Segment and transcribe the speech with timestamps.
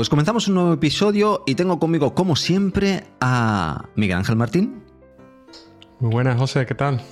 [0.00, 4.82] Pues comenzamos un nuevo episodio y tengo conmigo, como siempre, a Miguel Ángel Martín.
[5.98, 7.02] Muy buenas, José, ¿qué tal?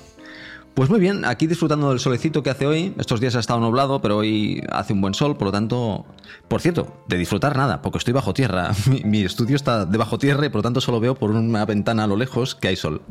[0.73, 2.95] Pues muy bien, aquí disfrutando del solecito que hace hoy.
[2.97, 6.07] Estos días ha estado nublado, pero hoy hace un buen sol, por lo tanto...
[6.47, 8.71] Por cierto, de disfrutar nada, porque estoy bajo tierra.
[8.89, 12.05] Mi, mi estudio está debajo tierra y por lo tanto solo veo por una ventana
[12.05, 13.03] a lo lejos que hay sol.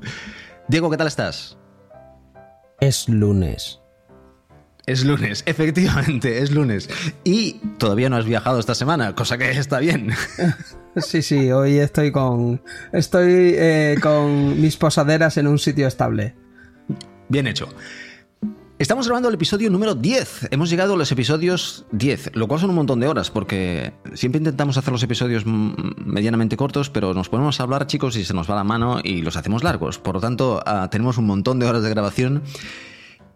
[0.67, 1.57] Diego, ¿qué tal estás?
[2.81, 3.79] Es lunes.
[4.89, 6.89] Es lunes, efectivamente, es lunes.
[7.23, 10.11] Y todavía no has viajado esta semana, cosa que está bien.
[10.97, 12.61] Sí, sí, hoy estoy con.
[12.93, 16.35] Estoy eh, con mis posaderas en un sitio estable.
[17.29, 17.69] Bien hecho.
[18.81, 20.49] Estamos grabando el episodio número 10.
[20.51, 24.39] Hemos llegado a los episodios 10, lo cual son un montón de horas, porque siempre
[24.39, 28.51] intentamos hacer los episodios medianamente cortos, pero nos ponemos a hablar, chicos, y se nos
[28.51, 30.01] va la mano y los hacemos largos.
[30.01, 32.43] Por lo tanto, uh, tenemos un montón de horas de grabación.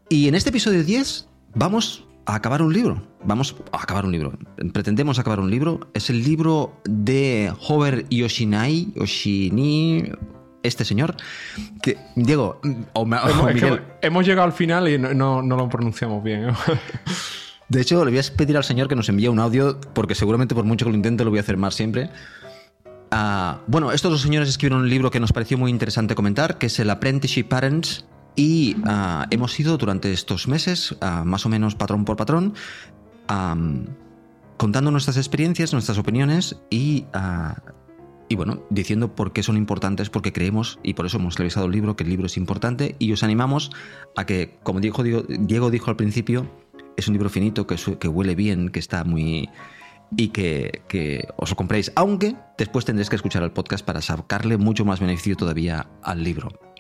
[0.09, 3.03] Y en este episodio 10 vamos a acabar un libro.
[3.25, 4.33] Vamos a acabar un libro.
[4.73, 5.81] Pretendemos acabar un libro.
[5.95, 10.11] Es el libro de Hover Yoshinai, Yoshini,
[10.63, 11.17] este señor.
[11.83, 12.61] Que, Diego,
[12.93, 16.51] o, o hemos, Miguel, hemos, llegado al final y no, no, no lo pronunciamos bien.
[16.51, 16.53] ¿eh?
[17.69, 20.55] De hecho, le voy a pedir al señor que nos envíe un audio, porque seguramente
[20.55, 22.11] por mucho que lo intente lo voy a hacer más siempre.
[23.11, 26.67] Uh, bueno, estos dos señores escribieron un libro que nos pareció muy interesante comentar, que
[26.67, 31.75] es el Apprenticeship Parents y uh, hemos ido durante estos meses, uh, más o menos
[31.75, 32.55] patrón por patrón,
[33.31, 33.85] um,
[34.57, 37.55] contando nuestras experiencias, nuestras opiniones y, uh,
[38.29, 41.73] y, bueno, diciendo por qué son importantes, porque creemos, y por eso hemos revisado el
[41.73, 43.71] libro, que el libro es importante, y os animamos
[44.17, 46.51] a que, como Diego, Diego dijo al principio,
[46.97, 49.49] es un libro finito, que, que huele bien, que está muy
[50.17, 54.59] y que, que, os lo compréis, aunque después tendréis que escuchar el podcast para sacarle
[54.59, 56.72] mucho más beneficio todavía al libro.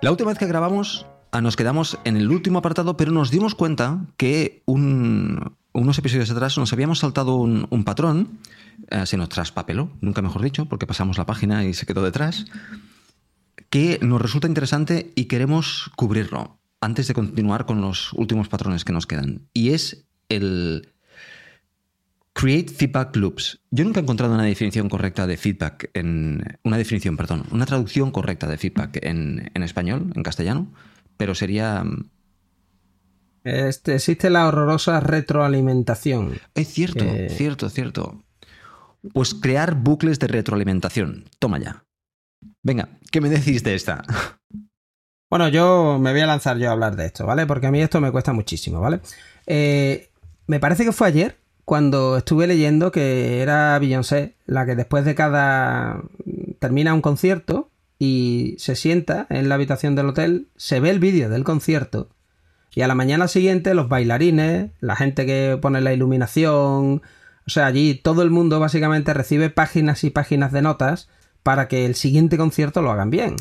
[0.00, 3.56] La última vez que grabamos ah, nos quedamos en el último apartado, pero nos dimos
[3.56, 8.38] cuenta que un, unos episodios atrás nos habíamos saltado un, un patrón,
[8.90, 12.44] eh, se nos traspapeló, nunca mejor dicho, porque pasamos la página y se quedó detrás,
[13.70, 18.92] que nos resulta interesante y queremos cubrirlo antes de continuar con los últimos patrones que
[18.92, 19.48] nos quedan.
[19.52, 20.92] Y es el
[22.38, 23.60] Create Feedback Loops.
[23.72, 26.40] Yo nunca he encontrado una definición correcta de feedback en.
[26.62, 27.42] Una definición, perdón.
[27.50, 30.72] Una traducción correcta de feedback en, en español, en castellano.
[31.16, 31.82] Pero sería.
[33.42, 36.38] Este, existe la horrorosa retroalimentación.
[36.54, 37.28] Es cierto, que...
[37.28, 38.22] cierto, cierto.
[39.12, 41.24] Pues crear bucles de retroalimentación.
[41.40, 41.86] Toma ya.
[42.62, 44.04] Venga, ¿qué me decís de esta?
[45.30, 47.44] Bueno, yo me voy a lanzar yo a hablar de esto, ¿vale?
[47.44, 49.00] Porque a mí esto me cuesta muchísimo, ¿vale?
[49.46, 50.08] Eh,
[50.46, 51.36] me parece que fue ayer
[51.68, 56.00] cuando estuve leyendo que era Beyoncé la que después de cada
[56.60, 57.68] termina un concierto
[57.98, 62.08] y se sienta en la habitación del hotel, se ve el vídeo del concierto
[62.74, 67.02] y a la mañana siguiente los bailarines, la gente que pone la iluminación,
[67.46, 71.10] o sea, allí todo el mundo básicamente recibe páginas y páginas de notas
[71.42, 73.36] para que el siguiente concierto lo hagan bien.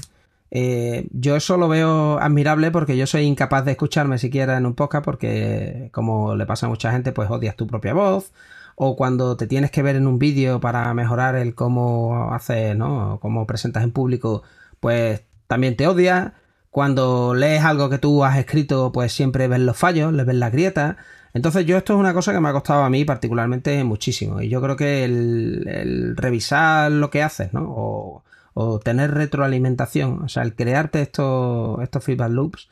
[0.52, 4.76] Eh, yo eso lo veo admirable porque yo soy incapaz de escucharme siquiera en un
[4.76, 8.32] podcast porque como le pasa a mucha gente pues odias tu propia voz
[8.80, 13.20] o cuando te tienes que ver en un vídeo para mejorar el cómo haces, ¿no?
[13.22, 14.44] Cómo presentas en público,
[14.80, 16.34] pues también te odias.
[16.70, 20.52] Cuando lees algo que tú has escrito, pues siempre ves los fallos, le ves las
[20.52, 20.96] grietas.
[21.34, 24.42] Entonces yo esto es una cosa que me ha costado a mí particularmente muchísimo.
[24.42, 27.64] Y yo creo que el, el revisar lo que haces, ¿no?
[27.68, 28.24] O,
[28.60, 32.70] o tener retroalimentación, o sea, el crearte estos, estos feedback loops.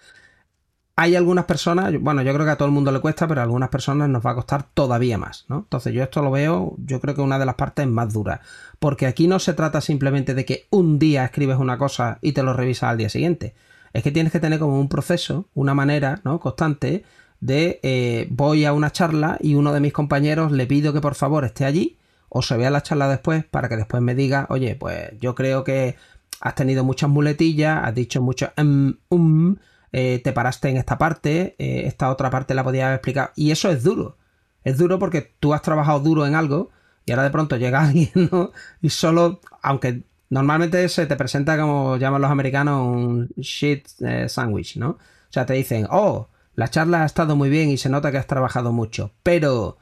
[0.95, 3.43] Hay algunas personas, bueno, yo creo que a todo el mundo le cuesta, pero a
[3.43, 5.57] algunas personas nos va a costar todavía más, ¿no?
[5.57, 8.39] Entonces yo esto lo veo, yo creo que una de las partes más duras,
[8.79, 12.41] porque aquí no se trata simplemente de que un día escribes una cosa y te
[12.41, 13.53] lo revisas al día siguiente,
[13.93, 16.39] es que tienes que tener como un proceso, una manera, ¿no?
[16.39, 17.03] Constante
[17.41, 21.13] de eh, voy a una charla y uno de mis compañeros le pido que por
[21.13, 21.99] favor esté allí
[22.37, 25.63] o se vea la charla después para que después me diga, oye, pues yo creo
[25.63, 25.95] que
[26.41, 29.55] has tenido muchas muletillas, has dicho mucho um, um
[29.93, 33.31] eh, te paraste en esta parte, eh, esta otra parte la podías explicar.
[33.37, 34.17] Y eso es duro.
[34.65, 36.71] Es duro porque tú has trabajado duro en algo
[37.05, 38.51] y ahora de pronto llega alguien ¿no?
[38.81, 44.75] y solo, aunque normalmente se te presenta como llaman los americanos un shit eh, sandwich,
[44.75, 44.89] ¿no?
[44.89, 44.99] O
[45.29, 48.27] sea, te dicen, oh, la charla ha estado muy bien y se nota que has
[48.27, 49.77] trabajado mucho, pero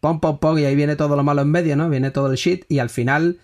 [0.00, 1.88] pom, pom, pom, y ahí viene todo lo malo en medio, ¿no?
[1.88, 3.38] Viene todo el shit y al final...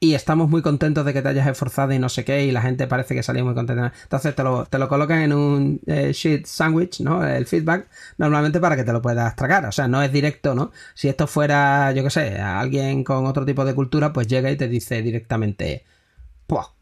[0.00, 2.62] Y estamos muy contentos de que te hayas esforzado y no sé qué, y la
[2.62, 3.92] gente parece que salió muy contenta.
[4.04, 7.26] Entonces te lo, te lo colocan en un eh, shit sandwich, ¿no?
[7.26, 9.66] El feedback, normalmente para que te lo puedas tragar.
[9.66, 10.70] O sea, no es directo, ¿no?
[10.94, 14.56] Si esto fuera, yo qué sé, alguien con otro tipo de cultura, pues llega y
[14.56, 15.84] te dice directamente,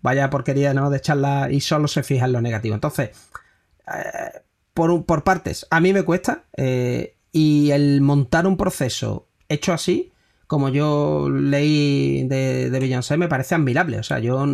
[0.02, 0.90] vaya porquería, ¿no?
[0.90, 2.74] De charla y solo se fija en lo negativo.
[2.74, 3.12] Entonces,
[3.88, 4.42] eh,
[4.74, 6.44] por, por partes, a mí me cuesta.
[6.54, 10.10] Eh, y el montar un proceso hecho así,
[10.46, 13.98] como yo leí de, de Beyoncé, me parece admirable.
[13.98, 14.46] O sea, yo,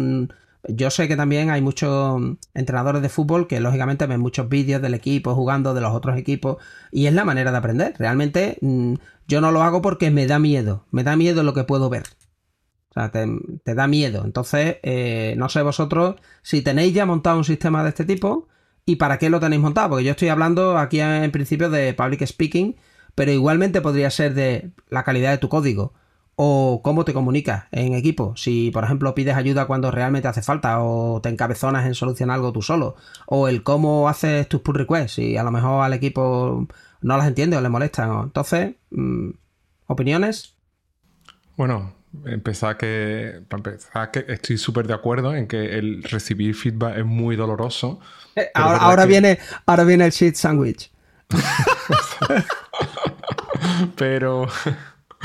[0.66, 2.20] yo sé que también hay muchos
[2.54, 6.56] entrenadores de fútbol que lógicamente ven muchos vídeos del equipo jugando, de los otros equipos,
[6.90, 7.94] y es la manera de aprender.
[8.00, 8.94] Realmente mm,
[9.28, 12.02] yo no lo hago porque me da miedo, me da miedo lo que puedo ver.
[12.90, 14.24] O sea, te, da miedo.
[14.24, 18.48] Entonces, eh, no sé vosotros si tenéis ya montado un sistema de este tipo
[18.86, 19.90] y para qué lo tenéis montado.
[19.90, 22.76] Porque yo estoy hablando aquí en principio de public speaking,
[23.14, 25.92] pero igualmente podría ser de la calidad de tu código
[26.36, 28.34] o cómo te comunicas en equipo.
[28.36, 32.52] Si, por ejemplo, pides ayuda cuando realmente hace falta o te encabezonas en solucionar algo
[32.52, 32.96] tú solo.
[33.26, 36.66] O el cómo haces tus pull requests y a lo mejor al equipo
[37.00, 38.10] no las entiende o le molestan.
[38.24, 39.30] Entonces, mm,
[39.86, 40.56] ¿opiniones?
[41.56, 41.92] Bueno,
[42.26, 47.04] empezar que, para empezar, que estoy súper de acuerdo en que el recibir feedback es
[47.04, 48.00] muy doloroso.
[48.36, 50.90] Eh, ahora, viene, ahora viene el shit sandwich.
[53.96, 54.46] pero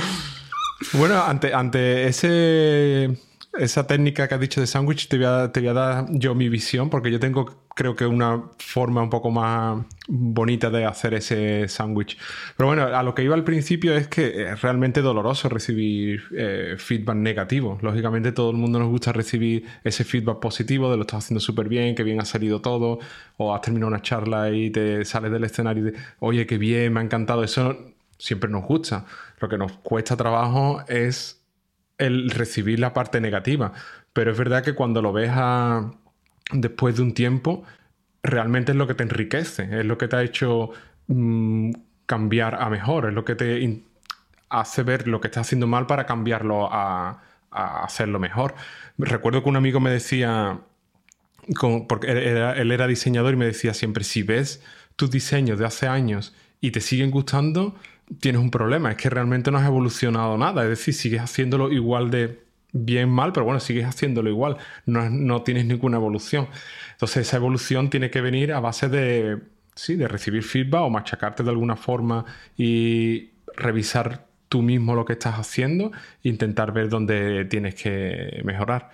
[0.94, 3.18] bueno, ante, ante ese
[3.57, 6.36] esa técnica que has dicho de sándwich te, voy a, te voy a dar yo
[6.36, 11.13] mi visión, porque yo tengo, creo que una forma un poco más bonita de hacer
[11.13, 12.18] ese sándwich.
[12.56, 16.75] Pero bueno, a lo que iba al principio es que es realmente doloroso recibir eh,
[16.77, 17.77] feedback negativo.
[17.81, 21.68] Lógicamente, todo el mundo nos gusta recibir ese feedback positivo de lo estás haciendo súper
[21.68, 23.00] bien, que bien ha salido todo,
[23.38, 26.94] o has terminado una charla y te sales del escenario y de, oye, qué bien,
[26.94, 27.44] me ha encantado.
[27.44, 27.75] Eso
[28.18, 29.06] siempre nos gusta.
[29.39, 31.38] Lo que nos cuesta trabajo es
[31.97, 33.73] el recibir la parte negativa.
[34.13, 35.31] Pero es verdad que cuando lo ves
[36.51, 37.63] después de un tiempo,
[38.23, 40.71] realmente es lo que te enriquece, es lo que te ha hecho
[41.07, 41.71] mm,
[42.05, 43.83] cambiar a mejor, es lo que te
[44.49, 48.53] hace ver lo que estás haciendo mal para cambiarlo a, hacerlo mejor.
[49.00, 50.59] Recuerdo que un amigo me decía,
[51.88, 54.61] porque él era diseñador y me decía siempre, si ves
[54.95, 57.75] tus diseños de hace años y te siguen gustando,
[58.19, 62.09] tienes un problema, es que realmente no has evolucionado nada, es decir, sigues haciéndolo igual
[62.09, 62.39] de
[62.71, 66.48] bien mal, pero bueno, sigues haciéndolo igual, no, tienes ninguna evolución.
[66.94, 69.39] Entonces esa evolución tiene que venir a base de,
[69.75, 72.25] sí, de recibir feedback o machacarte de alguna forma
[72.57, 75.92] y revisar tú mismo lo que estás haciendo
[76.24, 78.92] intentar ver dónde tienes que mejorar.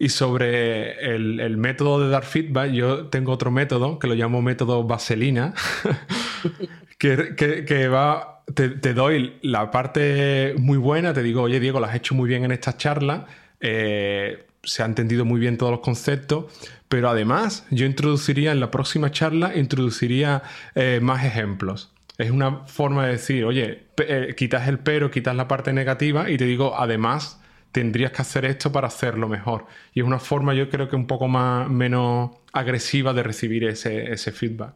[0.00, 4.42] Y sobre el, el, método de dar feedback, yo tengo otro método que lo llamo
[4.42, 5.54] método vaselina,
[6.98, 12.14] que, va, te, doy la parte muy buena, te digo, oye Diego, lo has hecho
[12.14, 13.26] muy bien en esta charla,
[13.60, 16.46] eh, se ha entendido muy bien todos los conceptos,
[16.88, 20.42] pero además yo introduciría en la próxima charla, introduciría
[20.74, 21.92] eh, más ejemplos.
[22.18, 26.36] Es una forma de decir, oye, eh, quitas el pero, quitas la parte negativa y
[26.36, 27.40] te digo, además,
[27.70, 29.66] tendrías que hacer esto para hacerlo mejor.
[29.94, 34.10] Y es una forma, yo creo que un poco más, menos agresiva de recibir ese,
[34.12, 34.74] ese feedback.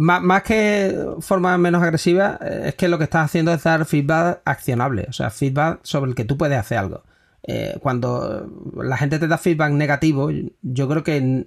[0.00, 4.40] Más, que forma menos agresiva, eh, es que lo que estás haciendo es dar feedback
[4.46, 7.02] accionable, o sea, feedback sobre el que tú puedes hacer algo.
[7.42, 10.30] Eh, cuando la gente te da feedback negativo,
[10.62, 11.46] yo creo que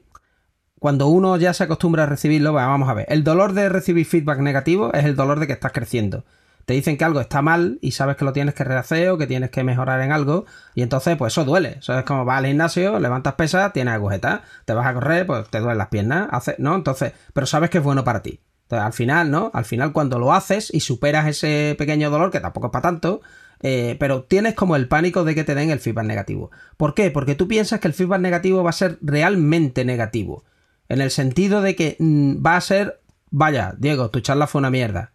[0.78, 4.40] cuando uno ya se acostumbra a recibirlo, vamos a ver, el dolor de recibir feedback
[4.40, 6.24] negativo es el dolor de que estás creciendo
[6.66, 9.28] te dicen que algo está mal y sabes que lo tienes que rehacer o que
[9.28, 11.78] tienes que mejorar en algo y entonces pues eso duele.
[11.80, 15.50] Eso es como vas al gimnasio, levantas pesas, tienes agujetas, te vas a correr, pues
[15.50, 16.30] te duelen las piernas,
[16.60, 16.76] ¿no?
[16.76, 18.40] Entonces, pero sabes que es bueno para ti.
[18.64, 19.52] Entonces, al final, ¿no?
[19.54, 23.22] Al final cuando lo haces y superas ese pequeño dolor, que tampoco es para tanto,
[23.62, 26.52] eh, pero tienes como el pánico de que te den el feedback negativo.
[26.78, 27.12] ¿Por qué?
[27.12, 30.44] Porque tú piensas que el feedback negativo va a ser realmente negativo.
[30.90, 33.02] En el sentido de que mm, va a ser,
[33.32, 35.13] vaya, Diego, tu charla fue una mierda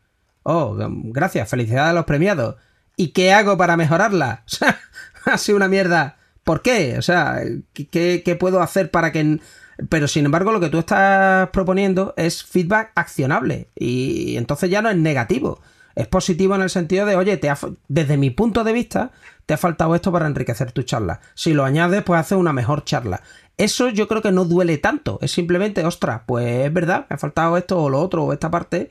[0.51, 2.57] Oh, gracias, felicidades a los premiados.
[2.97, 4.45] ¿Y qué hago para mejorarla?
[4.47, 4.81] O sea,
[5.27, 6.17] ha sido una mierda.
[6.43, 6.97] ¿Por qué?
[6.97, 7.43] O sea,
[7.75, 9.41] ¿qué, puedo hacer para que...
[9.91, 13.69] Pero sin embargo, lo que tú estás proponiendo es feedback accionable.
[13.77, 15.61] Y entonces ya no es negativo.
[15.95, 17.53] Es positivo en el sentido de, oye, te
[17.89, 19.11] desde mi punto de vista,
[19.45, 21.21] te ha faltado esto para enriquecer tu charla.
[21.35, 23.21] Si lo añades, pues haces una mejor charla.
[23.59, 25.19] Eso yo creo que no duele tanto.
[25.21, 28.51] Es simplemente, ostras, pues es verdad, me ha faltado esto o lo otro o esta
[28.51, 28.89] parte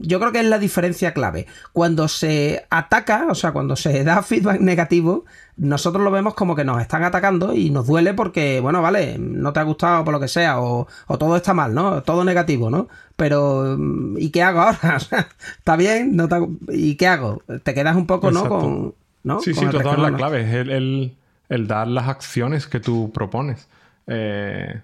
[0.00, 1.46] yo creo que es la diferencia clave.
[1.72, 5.24] Cuando se ataca, o sea, cuando se da feedback negativo,
[5.56, 9.52] nosotros lo vemos como que nos están atacando y nos duele porque, bueno, vale, no
[9.52, 10.86] te ha gustado por lo que sea, o,
[11.18, 12.02] todo está mal, ¿no?
[12.02, 12.88] Todo negativo, ¿no?
[13.16, 14.96] Pero, mm, ¿y qué hago ahora?
[15.58, 16.16] ¿Está bien?
[16.16, 16.28] ¿No
[16.68, 17.42] ¿Y qué hago?
[17.62, 18.48] Te quedas un poco, ¿no?
[18.48, 19.40] Con, ¿no?
[19.40, 21.16] Sí, sí, toda la clave, es el,
[21.48, 23.68] el, dar las acciones que tú propones.
[24.06, 24.80] Eh,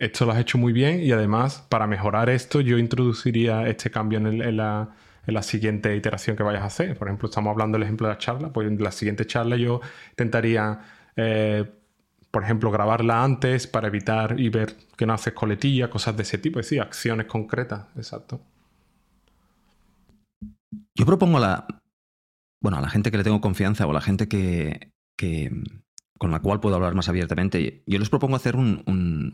[0.00, 4.18] esto lo has hecho muy bien y además para mejorar esto yo introduciría este cambio
[4.18, 4.88] en, la,
[5.42, 6.96] siguiente iteración que vayas a hacer.
[6.98, 9.80] Por ejemplo, estamos hablando del ejemplo de la charla, pues en la siguiente charla yo
[10.10, 10.80] intentaría,
[11.14, 11.70] eh,
[12.30, 16.38] por ejemplo, grabarla antes para evitar y ver que no haces coletilla, cosas de ese
[16.38, 18.40] tipo, es decir, acciones concretas, exacto.
[20.94, 21.66] Yo propongo la,
[22.62, 25.50] bueno, a la gente que le tengo confianza o a la gente que, que
[26.20, 28.84] con la cual puedo hablar más abiertamente, yo les propongo hacer un,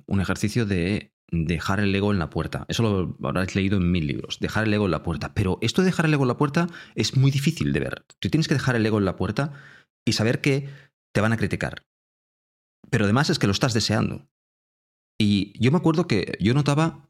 [0.06, 2.64] un, ejercicio de dejar el ego en la puerta.
[2.68, 5.34] Eso lo habréis leído en mil libros, dejar el ego en la puerta.
[5.34, 8.06] Pero esto de dejar el ego en la puerta es muy difícil de ver.
[8.20, 9.52] Tú tienes que dejar el ego en la puerta
[10.06, 10.68] y saber que
[11.12, 11.82] te van a criticar.
[12.88, 14.28] Pero además es que lo estás deseando.
[15.18, 17.05] Y yo me acuerdo que yo notaba,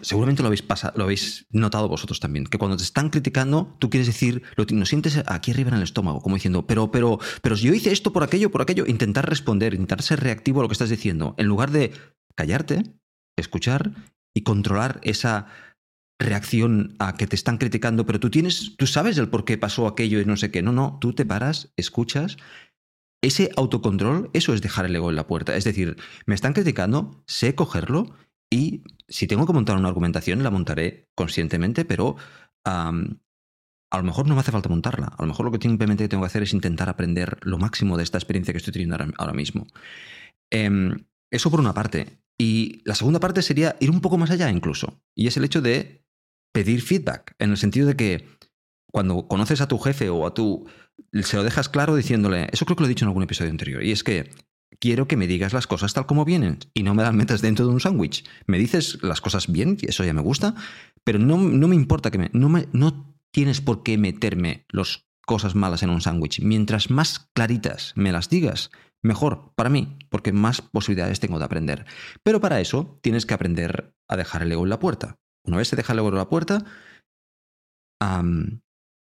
[0.00, 3.90] seguramente lo habéis, pasado, lo habéis notado vosotros también, que cuando te están criticando, tú
[3.90, 7.56] quieres decir, lo, lo sientes aquí arriba en el estómago, como diciendo, pero, pero, pero
[7.56, 10.68] si yo hice esto por aquello, por aquello, intentar responder, intentar ser reactivo a lo
[10.68, 11.92] que estás diciendo, en lugar de
[12.34, 12.82] callarte,
[13.36, 13.92] escuchar
[14.34, 15.46] y controlar esa
[16.20, 19.86] reacción a que te están criticando, pero tú tienes, tú sabes el por qué pasó
[19.86, 20.62] aquello y no sé qué.
[20.62, 22.36] No, no, tú te paras, escuchas.
[23.22, 25.56] Ese autocontrol, eso es dejar el ego en la puerta.
[25.56, 25.96] Es decir,
[26.26, 28.14] me están criticando, sé cogerlo
[28.50, 32.16] y si tengo que montar una argumentación, la montaré conscientemente, pero
[32.64, 32.92] a
[33.96, 35.08] lo mejor no me hace falta montarla.
[35.18, 38.04] A lo mejor lo que simplemente tengo que hacer es intentar aprender lo máximo de
[38.04, 39.66] esta experiencia que estoy teniendo ahora, mismo.
[40.52, 40.70] Eh,
[41.30, 42.20] eso por una parte.
[42.38, 45.02] Y la segunda parte sería ir un poco más allá incluso.
[45.14, 46.06] Y es el hecho de
[46.52, 48.28] pedir feedback, en el sentido de que
[48.90, 50.66] cuando conoces a tu jefe o a tu...
[51.12, 53.84] se lo dejas claro diciéndole, eso creo que lo he dicho en algún episodio anterior,
[53.84, 54.30] y es que
[54.78, 57.66] quiero que me digas las cosas tal como vienen y no me las metas dentro
[57.66, 58.24] de un sándwich.
[58.46, 60.54] Me dices las cosas bien, y eso ya me gusta,
[61.04, 62.68] pero no, no me importa que me no, me...
[62.72, 66.40] no tienes por qué meterme las cosas malas en un sándwich.
[66.40, 68.70] Mientras más claritas me las digas,
[69.02, 71.86] mejor para mí, porque más posibilidades tengo de aprender.
[72.22, 75.18] Pero para eso tienes que aprender a dejar el ego en la puerta.
[75.44, 76.64] Una vez se deja el ego en la puerta,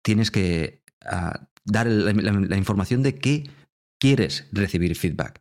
[0.03, 3.51] tienes que uh, dar la, información de que
[4.03, 5.41] quieres recibir feedback.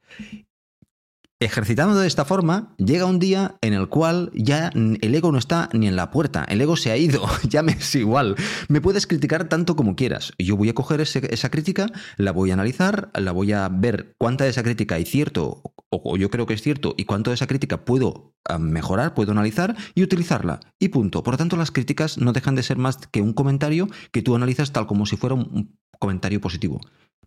[1.40, 5.68] Ejercitando de esta forma, llega un día en el cual ya el ego no está
[5.74, 8.36] ni en la puerta, el ego se ha ido, ya me es igual.
[8.68, 10.34] Me puedes criticar tanto como quieras.
[10.38, 11.88] Yo voy a coger esa crítica,
[12.18, 16.16] la voy a analizar, la voy a ver cuánta de esa crítica hay cierto, o,
[16.16, 19.76] yo creo que es cierto, y cuánto de esa crítica puedo uh, mejorar, puedo analizar
[19.96, 20.60] y utilizarla.
[20.78, 21.24] Y punto.
[21.24, 24.36] Por lo tanto, las críticas no dejan de ser más que un comentario que tú
[24.36, 26.80] analizas tal como si fuera un comentario positivo.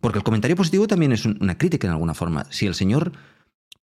[0.04, 2.44] Porque el comentario positivo también es una crítica en alguna forma.
[2.50, 3.12] Si el señor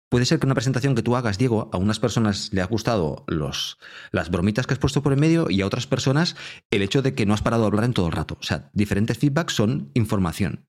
[0.08, 3.24] Puede ser que una presentación que tú hagas, Diego, a unas personas le ha gustado
[3.28, 3.80] los,
[4.12, 6.36] las bromitas que has puesto por el medio y a otras personas
[6.70, 8.38] el hecho de que no has parado de hablar en todo el rato.
[8.40, 10.68] O sea, diferentes feedbacks son información.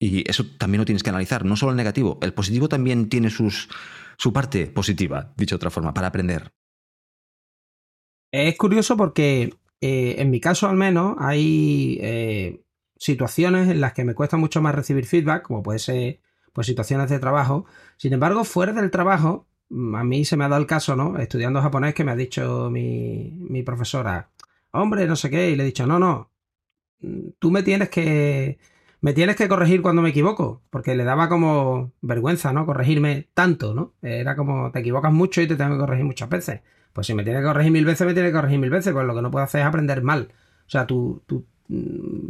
[0.00, 3.30] Y eso también lo tienes que analizar, no solo el negativo, el positivo también tiene
[3.30, 3.68] sus,
[4.18, 6.52] su parte positiva, dicho de otra forma, para aprender.
[8.32, 12.63] Es curioso porque eh, en mi caso al menos hay eh,
[13.04, 16.20] situaciones en las que me cuesta mucho más recibir feedback, como puede ser
[16.54, 17.66] pues situaciones de trabajo.
[17.98, 21.18] Sin embargo, fuera del trabajo, mm, a mí se me ha dado el caso, ¿no?
[21.18, 24.30] Estudiando japonés que me ha dicho mi, mi profesora,
[24.70, 26.30] hombre, no sé qué, y le he dicho, no, no,
[27.00, 28.58] mm, tú me tienes que...
[29.00, 32.64] Me tienes que corregir cuando me equivoco, porque le daba como vergüenza, ¿no?
[32.64, 33.94] Corregirme tanto, ¿no?
[34.00, 36.62] Era como, te equivocas mucho y te tengo que corregir muchas veces.
[36.94, 39.06] Pues si me tiene que corregir mil veces, me tiene que corregir mil veces, pues
[39.06, 40.32] lo que no puedo hacer es aprender mal.
[40.66, 41.46] O sea, tu, tu,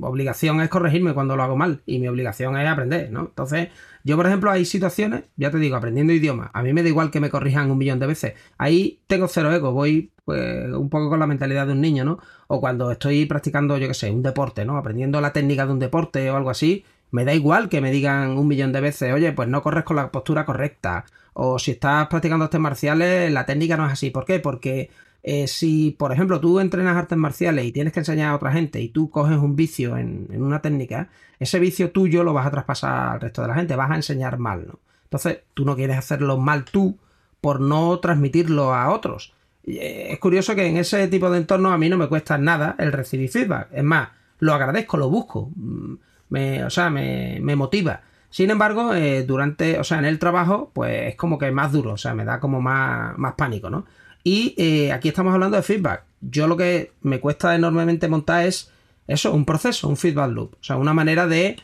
[0.00, 3.20] obligación es corregirme cuando lo hago mal y mi obligación es aprender, ¿no?
[3.20, 3.68] Entonces,
[4.04, 7.10] yo, por ejemplo, hay situaciones, ya te digo, aprendiendo idiomas, a mí me da igual
[7.10, 8.34] que me corrijan un millón de veces.
[8.58, 12.18] Ahí tengo cero ego, voy pues, un poco con la mentalidad de un niño, ¿no?
[12.46, 14.76] O cuando estoy practicando, yo qué sé, un deporte, ¿no?
[14.76, 18.38] Aprendiendo la técnica de un deporte o algo así, me da igual que me digan
[18.38, 21.06] un millón de veces, oye, pues no corres con la postura correcta.
[21.32, 24.10] O si estás practicando artes marciales, la técnica no es así.
[24.10, 24.38] ¿Por qué?
[24.38, 24.90] Porque
[25.26, 28.82] eh, si, por ejemplo, tú entrenas artes marciales y tienes que enseñar a otra gente
[28.82, 33.14] y tú coges un vicio en, una técnica, ese vicio tuyo lo vas a traspasar
[33.14, 34.80] al resto de la gente, vas a enseñar mal, ¿no?
[35.04, 36.98] Entonces, tú no quieres hacerlo mal tú
[37.40, 39.32] por no transmitirlo a otros.
[39.66, 42.76] Eh, es curioso que en ese tipo de entorno a mí no me cuesta nada
[42.78, 43.68] el recibir feedback.
[43.72, 45.50] Es más, lo agradezco, lo busco.
[45.56, 45.94] Mm,
[46.28, 48.02] me, o sea, me, motiva.
[48.28, 51.92] Sin embargo, eh, durante, o sea, en el trabajo, pues es como que más duro,
[51.92, 53.86] o sea, me da como más pánico, ¿no?
[54.24, 56.04] Y eh, aquí estamos hablando de feedback.
[56.22, 58.72] Yo lo que me cuesta enormemente montar es
[59.06, 60.54] eso, un proceso, un feedback loop.
[60.54, 61.56] O sea, una manera de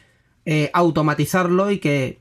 [0.45, 2.21] eh, automatizarlo y que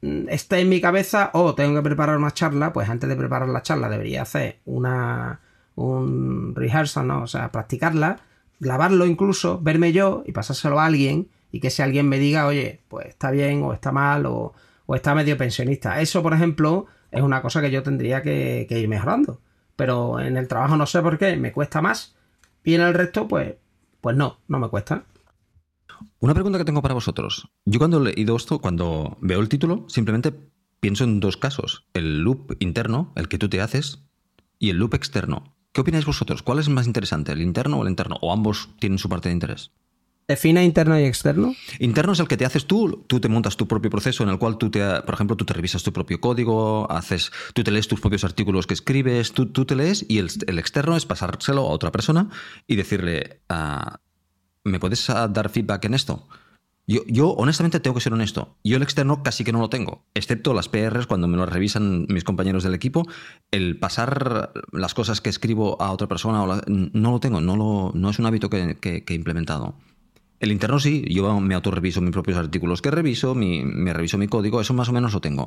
[0.00, 3.48] mm, esté en mi cabeza oh, tengo que preparar una charla, pues antes de preparar
[3.48, 5.40] la charla debería hacer una
[5.74, 7.22] un rehearsal, ¿no?
[7.22, 8.20] O sea, practicarla,
[8.60, 12.80] grabarlo incluso, verme yo y pasárselo a alguien y que ese alguien me diga, oye,
[12.88, 14.52] pues está bien o está mal o,
[14.86, 16.00] o está medio pensionista.
[16.00, 19.40] Eso, por ejemplo, es una cosa que yo tendría que ir mejorando
[19.76, 22.14] pero en el trabajo no sé por qué, me cuesta más.
[22.64, 23.56] Y en el resto, pues,
[24.00, 25.04] pues no, no me cuesta.
[26.20, 27.48] Una pregunta que tengo para vosotros.
[27.64, 30.32] Yo cuando he leído esto, cuando veo el título, simplemente
[30.80, 31.86] pienso en dos casos.
[31.94, 34.02] El loop interno, el que tú te haces,
[34.58, 35.54] y el loop externo.
[35.72, 36.42] ¿Qué opináis vosotros?
[36.42, 38.18] ¿Cuál es más interesante, el interno o el interno?
[38.20, 39.72] ¿O ambos tienen su parte de interés?
[40.28, 41.54] ¿Define interno y externo?
[41.78, 44.38] Interno es el que te haces tú, tú te montas tu propio proceso en el
[44.38, 47.88] cual tú te, por ejemplo, tú te revisas tu propio código, haces, tú te lees
[47.88, 51.70] tus propios artículos que escribes, tú, tú te lees y el, externo es pasárselo a
[51.70, 52.30] otra persona
[52.66, 54.00] y decirle, ah,
[54.64, 56.28] ¿me puedes ah, dar feedback en esto?
[56.86, 58.56] Yo, yo, honestamente tengo que ser honesto.
[58.64, 62.06] Yo el externo casi que no lo tengo, excepto las PRs cuando me lo revisan
[62.08, 63.06] mis compañeros del equipo.
[63.50, 68.10] El pasar las cosas que escribo a otra persona no lo tengo, no, lo, no
[68.10, 69.76] es un hábito que, que he implementado.
[70.42, 74.60] El interno sí, yo me autorreviso mis propios artículos que reviso, me reviso mi código,
[74.60, 75.46] eso más o menos lo tengo.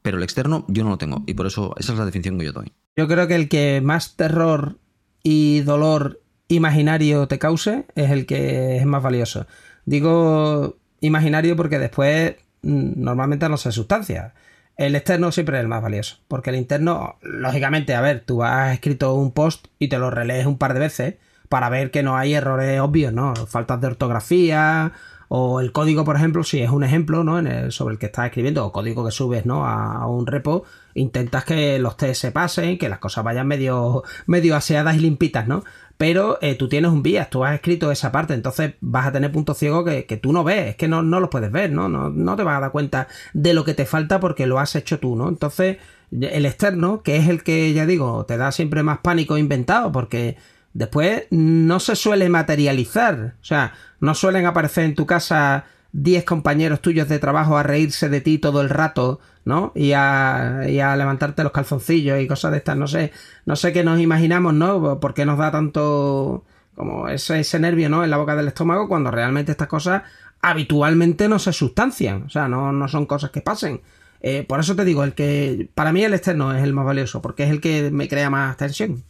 [0.00, 2.44] Pero el externo yo no lo tengo y por eso esa es la definición que
[2.44, 2.72] yo doy.
[2.96, 4.76] Yo creo que el que más terror
[5.24, 9.48] y dolor imaginario te cause es el que es más valioso.
[9.86, 14.34] Digo imaginario porque después mm, normalmente no se sustancia.
[14.76, 18.72] El externo siempre es el más valioso, porque el interno, lógicamente, a ver, tú has
[18.72, 21.14] escrito un post y te lo relees un par de veces
[21.48, 23.34] para ver que no hay errores obvios, ¿no?
[23.34, 24.92] Faltas de ortografía
[25.28, 27.38] o el código, por ejemplo, si es un ejemplo, ¿no?
[27.70, 29.66] sobre el que estás escribiendo o código que subes, ¿no?
[29.66, 30.64] A, un repo,
[30.94, 35.46] intentas que los test se pasen, que las cosas vayan medio, medio aseadas y limpitas,
[35.46, 35.64] ¿no?
[35.98, 39.30] Pero eh, tú tienes un vías, tú has escrito esa parte, entonces vas a tener
[39.32, 41.88] puntos ciegos que, tú no ves, es que no, no los puedes ver, ¿no?
[41.88, 42.08] ¿no?
[42.08, 44.98] No te vas a dar cuenta de lo que te falta porque lo has hecho
[44.98, 45.28] tú, ¿no?
[45.28, 45.78] Entonces,
[46.10, 50.36] el externo, que es el que, ya digo, te da siempre más pánico inventado porque
[50.72, 56.80] Después no se suele materializar, o sea, no suelen aparecer en tu casa 10 compañeros
[56.80, 59.72] tuyos de trabajo a reírse de ti todo el rato, ¿no?
[59.74, 63.12] Y a, levantarte los calzoncillos y cosas de estas, no sé,
[63.46, 65.00] no sé qué nos imaginamos, ¿no?
[65.00, 66.44] ¿Por qué nos da tanto
[66.74, 68.04] como ese, ese nervio, ¿no?
[68.04, 70.02] En la boca del estómago cuando realmente estas cosas
[70.40, 73.80] habitualmente no se sustancian, o sea, no, no son cosas que pasen.
[74.20, 77.22] Eh, por eso te digo, el que para mí el externo es el más valioso,
[77.22, 79.04] porque es el que me crea más tensión.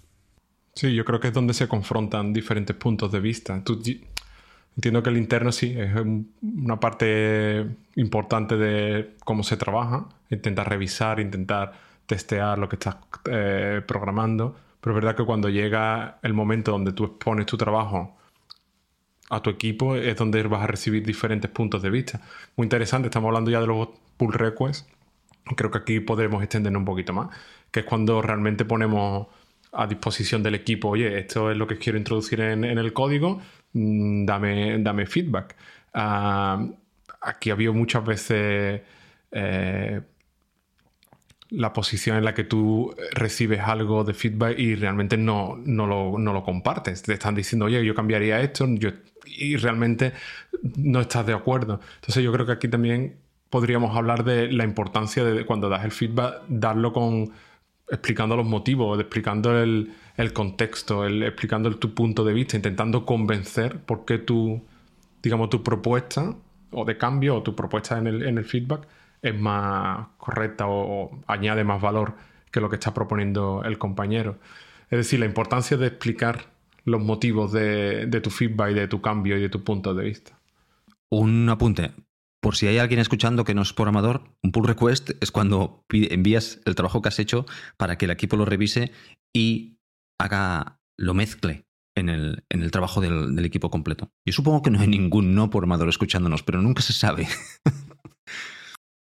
[0.78, 3.52] Sí, yo creo que es donde se confrontan diferentes puntos de vista.
[4.76, 5.90] entiendo que el interno sí es
[6.40, 11.72] una parte importante de cómo se trabaja, intentar revisar, intentar
[12.06, 12.94] testear lo que estás
[13.28, 18.16] eh, programando, pero es verdad que cuando llega el momento donde tú expones tu trabajo
[19.30, 22.20] a tu equipo es donde vas a recibir diferentes puntos de vista.
[22.56, 24.86] Muy interesante, estamos hablando ya de los pull requests,
[25.56, 27.30] creo que aquí podremos extendernos un poquito más,
[27.72, 29.26] que es cuando realmente ponemos
[29.72, 33.40] a disposición del equipo, oye, esto es lo que quiero introducir en, el código,
[33.72, 35.56] mm, dame, dame feedback.
[35.94, 36.66] Ah,
[37.20, 38.80] aquí ha habido muchas veces
[39.32, 40.00] eh,
[41.50, 46.42] la posición en la que tú recibes algo de feedback y realmente no, no, lo,
[46.42, 47.02] compartes.
[47.02, 48.66] Te están diciendo, oye, yo cambiaría esto
[49.24, 50.12] y realmente
[50.76, 51.80] no estás de acuerdo.
[51.96, 53.16] Entonces yo creo que aquí también
[53.50, 57.32] podríamos hablar de la importancia de cuando das el feedback, darlo con
[57.90, 59.92] explicando los motivos, explicando el,
[60.32, 64.62] contexto, el, explicando tu punto de vista, intentando convencer por qué tu,
[65.22, 66.34] digamos, tu propuesta
[66.70, 68.86] o de cambio o tu propuesta en el, feedback
[69.22, 72.14] es más correcta o, añade más valor
[72.50, 74.38] que lo que está proponiendo el compañero.
[74.90, 76.46] Es decir, la importancia de explicar
[76.84, 80.38] los motivos de, de tu feedback de tu cambio y de tu punto de vista.
[81.10, 81.92] Un apunte
[82.40, 86.60] por si hay alguien escuchando que no es programador, un pull request es cuando envías
[86.64, 87.46] el trabajo que has hecho
[87.76, 88.92] para que el equipo lo revise
[89.34, 89.78] y
[90.20, 91.64] haga, lo mezcle
[91.96, 94.10] en el, en el trabajo del, equipo completo.
[94.24, 97.26] Yo supongo que no hay ningún no programador escuchándonos, pero nunca se sabe.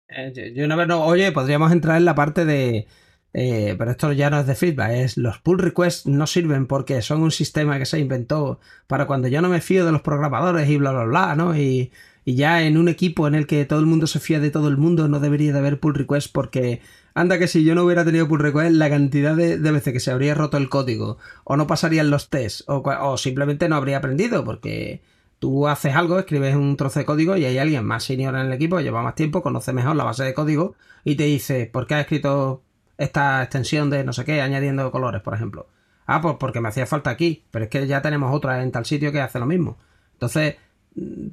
[0.08, 2.88] Eh, yo vez no, oye, podríamos entrar en la parte de,
[3.34, 7.02] eh, pero esto ya no es de feedback, es los pull requests no sirven porque
[7.02, 10.70] son un sistema que se inventó para cuando yo no me fío de los programadores
[10.70, 11.58] y bla, bla, bla, ¿no?
[11.58, 11.92] Y
[12.26, 14.68] y ya en un equipo en el que todo el mundo se fía de todo
[14.68, 16.82] el mundo no debería de haber pull request porque
[17.14, 20.12] anda que si yo no hubiera tenido pull request la cantidad de, veces que se
[20.12, 25.04] habría roto el código o no pasarían los tests o, simplemente no habría aprendido porque
[25.38, 28.54] tú haces algo, escribes un trozo de código y hay alguien más senior en el
[28.54, 31.94] equipo, lleva más tiempo, conoce mejor la base de código y te dice, ¿por qué
[31.94, 32.64] has escrito
[32.98, 35.68] esta extensión de no sé qué añadiendo colores, por ejemplo?
[36.08, 38.86] Ah, pues porque me hacía falta aquí, pero es que ya tenemos otra en tal
[38.86, 39.78] sitio que hace lo mismo.
[40.14, 40.56] Entonces,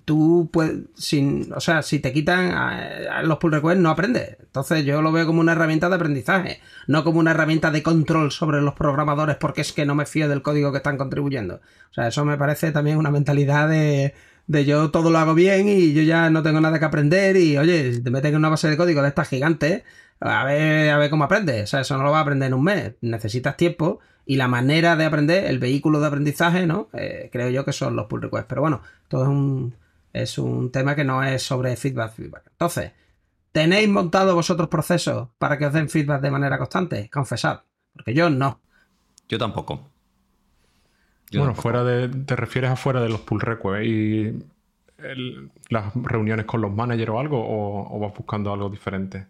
[0.04, 2.52] tú puedes, sin, o sea, si te quitan
[3.24, 4.36] los pull requests no aprendes.
[4.40, 8.32] Entonces yo lo veo como una herramienta de aprendizaje, no como una herramienta de control
[8.32, 11.56] sobre los programadores porque es que no me fío del código que están contribuyendo.
[11.90, 14.14] O sea, eso me parece también una mentalidad de,
[14.46, 17.56] de yo todo lo hago bien y yo ya no tengo nada que aprender y
[17.56, 19.84] oye, te meten en una base de código de estas gigantes,
[20.20, 21.64] a ver, a ver cómo aprendes.
[21.64, 22.92] O sea, eso no lo vas a aprender en un mes.
[23.00, 26.88] Necesitas tiempo y la manera de aprender, el vehículo de aprendizaje, ¿no?
[26.92, 28.46] Eh, creo yo que son los pull requests.
[28.48, 29.74] Pero bueno, todo es un,
[30.12, 32.44] es un tema que no es sobre feedback, feedback.
[32.50, 32.92] Entonces,
[33.50, 37.10] ¿tenéis montado vosotros procesos para que os den feedback de manera constante?
[37.10, 37.60] Confesad,
[37.92, 38.60] porque yo no.
[39.28, 39.90] Yo tampoco.
[41.32, 44.38] bueno, fuera de, te refieres a fuera de los pull requests y
[45.68, 49.26] las reuniones con los managers o algo, o, vas buscando algo diferente?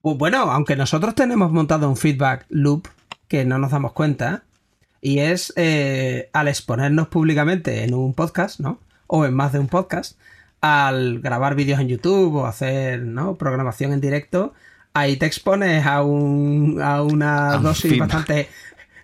[0.00, 2.88] Pues bueno, aunque nosotros tenemos montado un feedback loop
[3.28, 4.44] que no nos damos cuenta,
[5.00, 8.80] y es eh, al exponernos públicamente en un podcast, ¿no?
[9.06, 10.18] O en más de un podcast,
[10.60, 13.36] al grabar vídeos en YouTube o hacer ¿no?
[13.36, 14.54] programación en directo,
[14.92, 18.48] ahí te expones a, un, a una dosis bastante.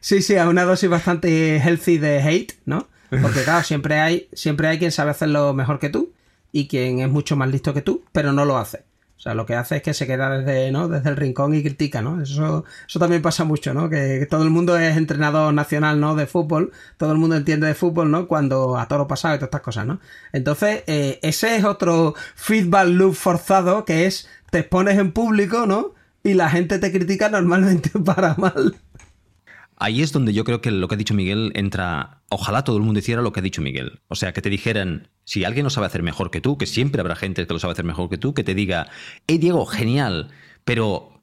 [0.01, 2.89] Sí, sí, a una dosis bastante healthy de hate, ¿no?
[3.09, 6.13] Porque claro, siempre hay, siempre hay quien sabe hacerlo mejor que tú
[6.53, 8.85] y quien es mucho más listo que tú, pero no lo hace.
[9.17, 10.89] O sea, lo que hace es que se queda desde, ¿no?
[10.89, 12.21] desde el rincón y critica, ¿no?
[12.21, 13.89] Eso, eso también pasa mucho, ¿no?
[13.89, 16.15] Que, todo el mundo es entrenador nacional, ¿no?
[16.15, 18.27] De fútbol, todo el mundo entiende de fútbol, ¿no?
[18.29, 20.01] Cuando a toro pasado y todas estas cosas, ¿no?
[20.33, 25.95] Entonces, eh, ese es otro feedback loop forzado que es te expones en público, ¿no?
[26.23, 28.77] Y la gente te critica normalmente para mal.
[29.77, 32.21] Ahí es donde yo creo que lo que ha dicho Miguel entra.
[32.29, 34.01] Ojalá todo el mundo hiciera lo que ha dicho Miguel.
[34.09, 37.01] O sea, que te dijeran, si alguien lo sabe hacer mejor que tú, que siempre
[37.01, 38.89] habrá gente que lo sabe hacer mejor que tú, que te diga,
[39.27, 40.31] hey Diego, genial,
[40.65, 41.15] pero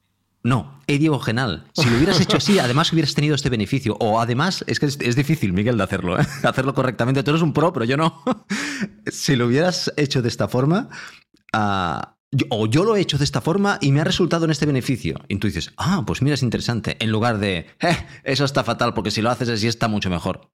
[0.43, 1.67] no, hey Diego, genial.
[1.73, 3.95] Si lo hubieras hecho así, además hubieras tenido este beneficio.
[3.99, 6.25] O además, es que es, difícil, Miguel, de hacerlo, ¿eh?
[6.43, 7.21] hacerlo correctamente.
[7.21, 8.23] Tú eres un pro, pero yo no.
[9.07, 10.89] si lo hubieras hecho de esta forma,
[11.53, 12.01] uh,
[12.49, 15.19] o yo lo he hecho de esta forma y me ha resultado en este beneficio.
[15.27, 16.97] Y tú dices, ah, pues mira, es interesante.
[16.99, 20.49] En lugar de, eh, eso está fatal porque si lo haces así está mucho mejor.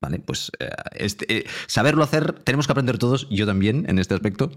[0.00, 4.14] Vale, pues eh, este, eh, saberlo hacer, tenemos que aprender todos, yo también en este
[4.14, 4.50] aspecto.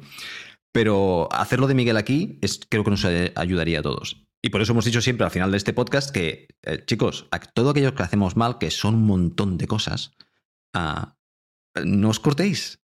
[0.72, 4.26] Pero hacerlo de Miguel aquí es, creo que nos ayudaría a todos.
[4.42, 6.48] Y por eso hemos dicho siempre al final de este podcast que,
[6.86, 10.16] chicos, todo aquello que hacemos mal, que son un montón de cosas,
[10.74, 11.16] ah,
[11.86, 12.80] no os cortéis.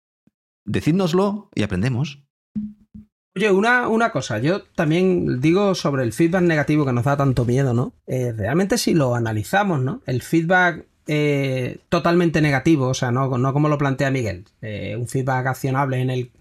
[0.66, 2.28] Decídnoslo y aprendemos.
[3.38, 7.46] Oye, una, una, cosa, yo también digo sobre el feedback negativo que nos da tanto
[7.46, 7.94] miedo, ¿no?
[8.08, 10.02] Eh, realmente si lo analizamos, ¿no?
[10.08, 15.08] El feedback eh, totalmente negativo, o sea, no, no como lo plantea Miguel, eh, un
[15.08, 16.32] feedback accionable en el...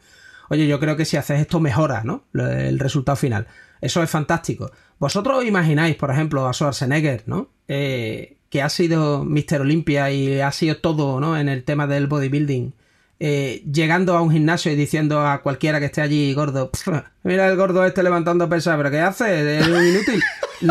[0.49, 2.25] Oye, yo creo que si haces esto mejora, ¿no?
[2.35, 3.49] El resultado final.
[3.81, 4.71] Eso es fantástico.
[4.99, 7.49] Vosotros imagináis, por ejemplo, a Schwarzenegger, ¿no?
[7.67, 9.63] que ha sido Mr.
[9.63, 11.37] Olympia y ha sido todo, ¿no?
[11.37, 12.73] En el tema del bodybuilding
[13.19, 16.71] eh, llegando a un gimnasio y diciendo a cualquiera que esté allí gordo,
[17.23, 19.59] mira el gordo este levantando pesas, pero ¿qué hace?
[19.59, 20.23] Es inútil.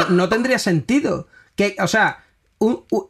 [0.09, 1.27] No, tendría sentido.
[1.55, 2.23] Que, o sea,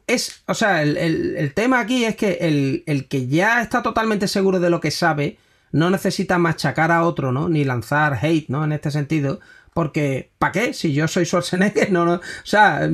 [0.07, 4.59] es, o sea el, tema aquí es que el, el, que ya está totalmente seguro
[4.59, 5.37] de lo que sabe
[5.71, 7.49] no necesita machacar a otro, ¿no?
[7.49, 8.63] Ni lanzar hate, ¿no?
[8.63, 9.41] En este sentido.
[9.73, 10.73] Porque, ¿para qué?
[10.73, 12.13] Si yo soy Schwarzenegger, no, no.
[12.13, 12.89] O sea,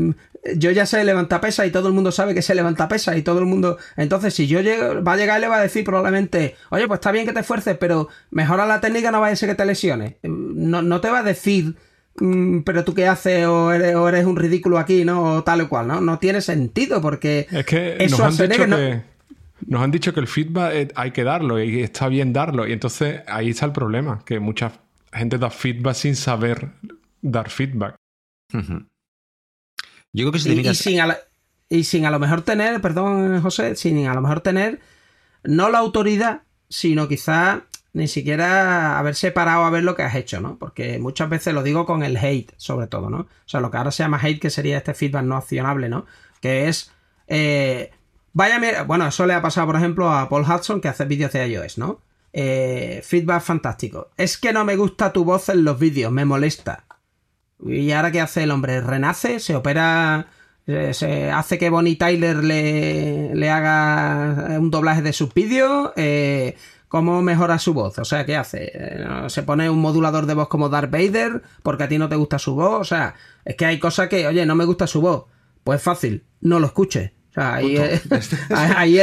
[0.55, 3.21] yo ya sé levantar pesa y todo el mundo sabe que se levanta pesa y
[3.21, 3.77] todo el mundo.
[3.97, 6.97] Entonces, si yo llego, va a llegar y le va a decir probablemente, oye, pues
[6.97, 9.65] está bien que te esfuerces, pero mejora la técnica, no vaya a ser que te
[9.65, 10.15] lesiones.
[10.23, 11.75] No, no te va a decir, mm,
[12.65, 15.23] pero tú qué haces o eres, un ridículo aquí, ¿no?
[15.23, 16.01] O tal o cual, ¿no?
[16.01, 17.47] No tiene sentido porque.
[17.51, 19.01] Es que eso nos han dicho que.
[19.67, 22.67] Nos han dicho que el feedback hay que darlo y está bien darlo.
[22.67, 24.71] Y entonces ahí está el problema, que mucha
[25.13, 26.69] gente da feedback sin saber
[27.21, 27.95] dar feedback.
[28.51, 28.69] Yo
[30.13, 31.17] creo que si y, sin a
[31.69, 34.79] y sin a lo mejor tener, perdón José, sin a lo mejor tener
[35.43, 40.39] no la autoridad, sino quizá ni siquiera haber separado a ver lo que has hecho,
[40.39, 40.57] ¿no?
[40.57, 43.19] Porque muchas veces lo digo con el hate, sobre todo, ¿no?
[43.19, 46.05] O sea, lo que ahora se llama hate, que sería este feedback no accionable, ¿no?
[46.39, 46.91] Que es...
[47.27, 47.91] Eh,
[48.33, 51.47] vaya, bueno, eso le ha pasado, por ejemplo, a Paul Hudson, que hace vídeos de
[51.47, 52.01] iOS, ¿no?
[52.33, 54.09] Eh, feedback fantástico.
[54.15, 56.85] Es que no me gusta tu voz en los vídeos, me molesta.
[57.63, 58.81] ¿Y ahora qué hace el hombre?
[58.81, 59.39] ¿Renace?
[59.39, 60.27] ¿Se opera?
[60.65, 65.91] ¿Se hace que Bonnie Tyler le, le haga un doblaje de sus vídeos?
[65.97, 66.55] Eh,
[66.91, 67.97] ¿Cómo mejora su voz?
[67.99, 68.69] O sea, ¿qué hace?
[68.73, 72.17] Eh, ¿Se pone un modulador de voz como Darth Vader porque a ti no te
[72.17, 72.81] gusta su voz?
[72.81, 75.23] O sea, es que hay cosas que, oye, no me gusta su voz.
[75.63, 77.13] Pues fácil, no lo escuche.
[77.29, 77.77] O sea, ahí,
[78.49, 78.99] ahí,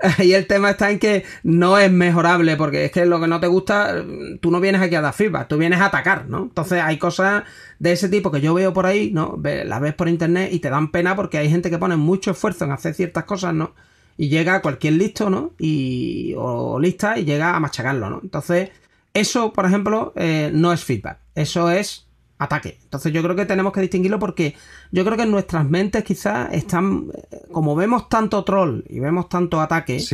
[0.00, 3.40] ahí, el tema está en que no es mejorable, porque es que lo que no
[3.40, 4.04] te gusta,
[4.40, 6.44] tú no vienes aquí a dar feedback, tú vienes a atacar, ¿no?
[6.44, 7.42] Entonces hay cosas
[7.80, 9.40] de ese tipo que yo veo por ahí, ¿no?
[9.42, 12.64] Las ves por internet y te dan pena porque hay gente que pone mucho esfuerzo
[12.64, 13.74] en hacer ciertas cosas, ¿no?
[14.16, 15.52] Y llega cualquier listo, ¿no?
[15.58, 18.20] Y, o lista y llega a machacarlo, ¿no?
[18.22, 18.70] Entonces,
[19.12, 22.06] eso, por ejemplo, eh, no es feedback, eso es
[22.38, 22.78] ataque.
[22.82, 24.54] Entonces yo creo que tenemos que distinguirlo porque
[24.90, 27.06] yo creo que en nuestras mentes quizás están,
[27.52, 30.04] como vemos tanto troll y vemos tanto ataque,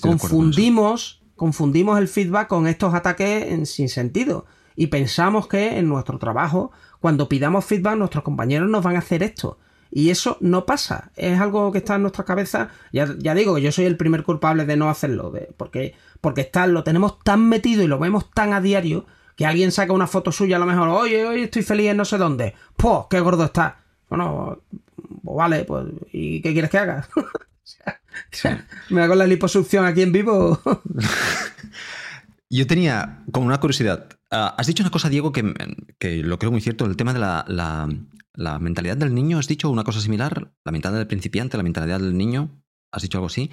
[0.00, 6.18] confundimos, confundimos el feedback con estos ataques en, sin sentido y pensamos que en nuestro
[6.18, 9.58] trabajo, cuando pidamos feedback, nuestros compañeros nos van a hacer esto.
[9.96, 11.10] Y eso no pasa.
[11.16, 12.68] Es algo que está en nuestra cabeza.
[12.92, 15.30] Ya, ya digo que yo soy el primer culpable de no hacerlo.
[15.30, 19.06] De, porque, porque está, lo tenemos tan metido y lo vemos tan a diario
[19.36, 22.04] que alguien saca una foto suya a lo mejor, oye, oye, estoy feliz en no
[22.04, 22.54] sé dónde.
[22.76, 23.78] ¡Pues, qué gordo está!
[24.10, 24.58] Bueno,
[25.24, 27.08] pues vale, pues, ¿y qué quieres que haga?
[28.90, 30.60] ¿Me hago la liposucción aquí en vivo?
[32.50, 34.08] Yo tenía como una curiosidad.
[34.30, 35.54] Ah, has dicho una cosa, Diego, que,
[35.98, 39.38] que, lo creo muy cierto, el tema de la, la, mentalidad del niño.
[39.38, 40.52] ¿Has dicho una cosa similar?
[40.64, 42.62] La mentalidad del principiante, la mentalidad del niño.
[42.92, 43.50] ¿Has dicho algo así?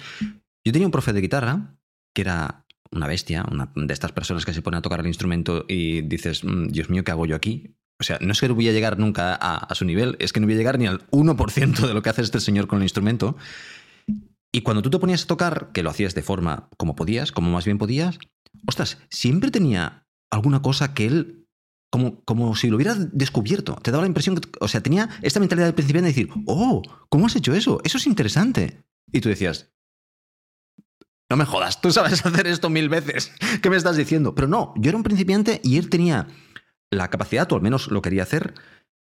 [0.64, 1.76] Yo tenía un profe de guitarra
[2.14, 5.64] que era una bestia, una de estas personas que se pone a tocar el instrumento
[5.68, 7.74] y dices, mm, Dios mío, ¿qué hago yo aquí?
[8.00, 10.32] O sea, no es que no voy a llegar nunca a, a, su nivel, es
[10.32, 12.78] que no voy a llegar ni al 1% de lo que hace este señor con
[12.78, 13.36] el instrumento.
[14.52, 17.50] Y cuando tú te ponías a tocar, que lo hacías de forma como podías, como
[17.50, 18.18] más bien podías,
[18.66, 21.46] ostras, siempre tenía alguna cosa que él,
[21.90, 23.76] como, como si lo hubiera descubierto.
[23.76, 26.82] Te daba la impresión que, o sea, tenía esta mentalidad del principiante de decir, oh,
[27.08, 27.80] ¿cómo has hecho eso?
[27.84, 28.84] Eso es interesante.
[29.12, 29.70] Y tú decías,
[31.30, 33.32] no me jodas, tú sabes hacer esto mil veces.
[33.62, 34.34] ¿Qué me estás diciendo?
[34.34, 36.28] Pero no, yo era un principiante y él tenía
[36.90, 38.54] la capacidad, o al menos lo quería hacer,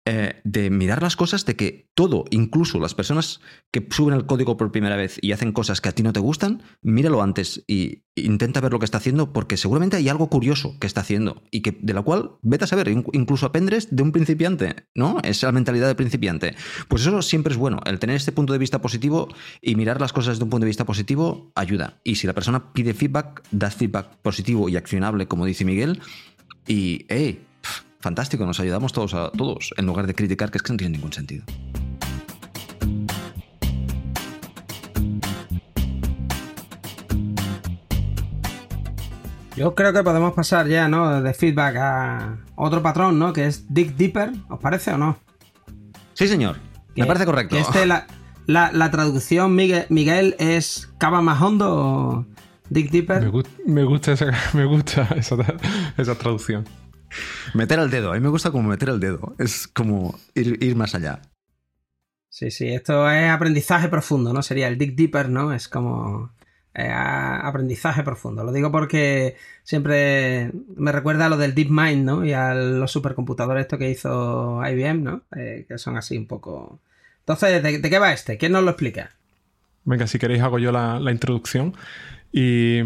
[0.06, 3.39] eh, de mirar las cosas de que todo, incluso las personas
[3.72, 6.20] que suben el código por primera vez y hacen cosas que a ti no te
[6.20, 10.78] gustan, míralo antes y intenta ver lo que está haciendo porque seguramente hay algo curioso
[10.80, 14.12] que está haciendo y que de la cual vete a saber, incluso aprendes de un
[14.12, 15.20] principiante, ¿no?
[15.24, 16.54] Es la mentalidad de principiante.
[16.89, 19.30] Pues eso siempre es bueno, el tener este punto de vista positivo
[19.62, 22.02] y mirar las cosas desde un punto de vista positivo ayuda.
[22.04, 26.02] Y si la persona pide feedback, das feedback positivo y accionable, como dice Miguel,
[26.68, 27.46] y, hey,
[28.04, 30.98] fantástico, nos ayudamos todos a todos, en lugar de criticar que es que no tiene
[30.98, 31.46] ningún sentido.
[39.56, 41.22] Yo creo que podemos pasar ya, ¿no?
[41.22, 43.32] De feedback a otro patrón, ¿no?
[43.32, 45.18] Que es Dig Deeper, ¿os parece o no?
[46.13, 46.58] Sí, señor.
[46.96, 47.56] Me parece correcto.
[47.56, 48.06] este, la,
[48.46, 52.26] la, traducción, Miguel, Miguel, es cava más hondo o
[52.70, 53.22] Dig Deeper.
[53.66, 55.08] Me, gusta, esa, me gusta
[55.98, 56.66] esa traducción.
[57.54, 60.95] Meter el dedo, a mí me gusta como meter el dedo, es como ir, más
[60.95, 61.21] allá.
[62.30, 64.41] Sí, sí, esto es aprendizaje profundo, ¿no?
[64.41, 65.54] Sería el dig deeper, ¿no?
[65.54, 66.32] Es como
[66.73, 68.43] eh, aprendizaje profundo.
[68.43, 72.26] Lo digo porque siempre me recuerda a lo del Deep Mind, ¿no?
[72.26, 75.21] Y a los supercomputadores esto que hizo IBM, ¿no?
[75.36, 76.80] Eh, que son así un poco...
[77.19, 78.38] Entonces, ¿de, qué va este?
[78.38, 79.12] ¿Quién nos lo explica?
[79.86, 81.76] Venga, si queréis hago yo la, la introducción.
[82.32, 82.82] Y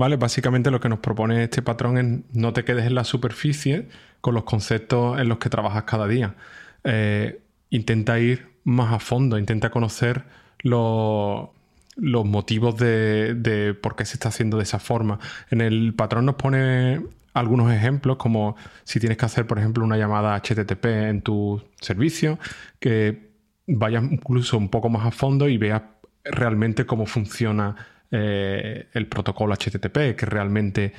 [0.00, 0.16] ¿vale?
[0.16, 3.86] Básicamente lo que nos propone este patrón es no te quedes en la superficie
[4.22, 6.36] con los conceptos en los que trabajas cada día.
[6.84, 10.24] Eh, intenta ir más a fondo, intenta conocer
[10.60, 11.50] los,
[11.96, 15.18] los motivos de, por qué se está haciendo de esa forma.
[15.50, 17.02] En el patrón nos pone
[17.34, 22.38] algunos ejemplos, como si tienes que hacer, por ejemplo, una llamada HTTP en tu servicio,
[22.78, 23.28] que
[23.66, 25.82] vayas incluso un poco más a fondo y veas
[26.24, 27.76] realmente cómo funciona
[28.10, 30.92] eh, el protocolo HTTP, que realmente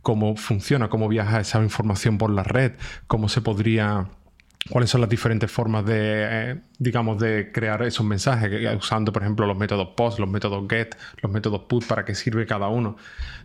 [0.00, 2.72] cómo funciona, cómo viaja esa información por la red,
[3.06, 4.08] cómo se podría
[4.68, 9.46] cuáles son las diferentes formas de, eh, digamos, de crear esos mensajes, usando, por ejemplo,
[9.46, 12.96] los métodos POST, los métodos GET, los métodos PUT, para qué sirve cada uno.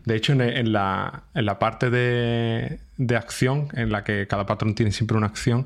[0.05, 1.23] De hecho, en, la,
[1.59, 5.65] parte de, de, acción, en la que cada patrón tiene siempre una acción,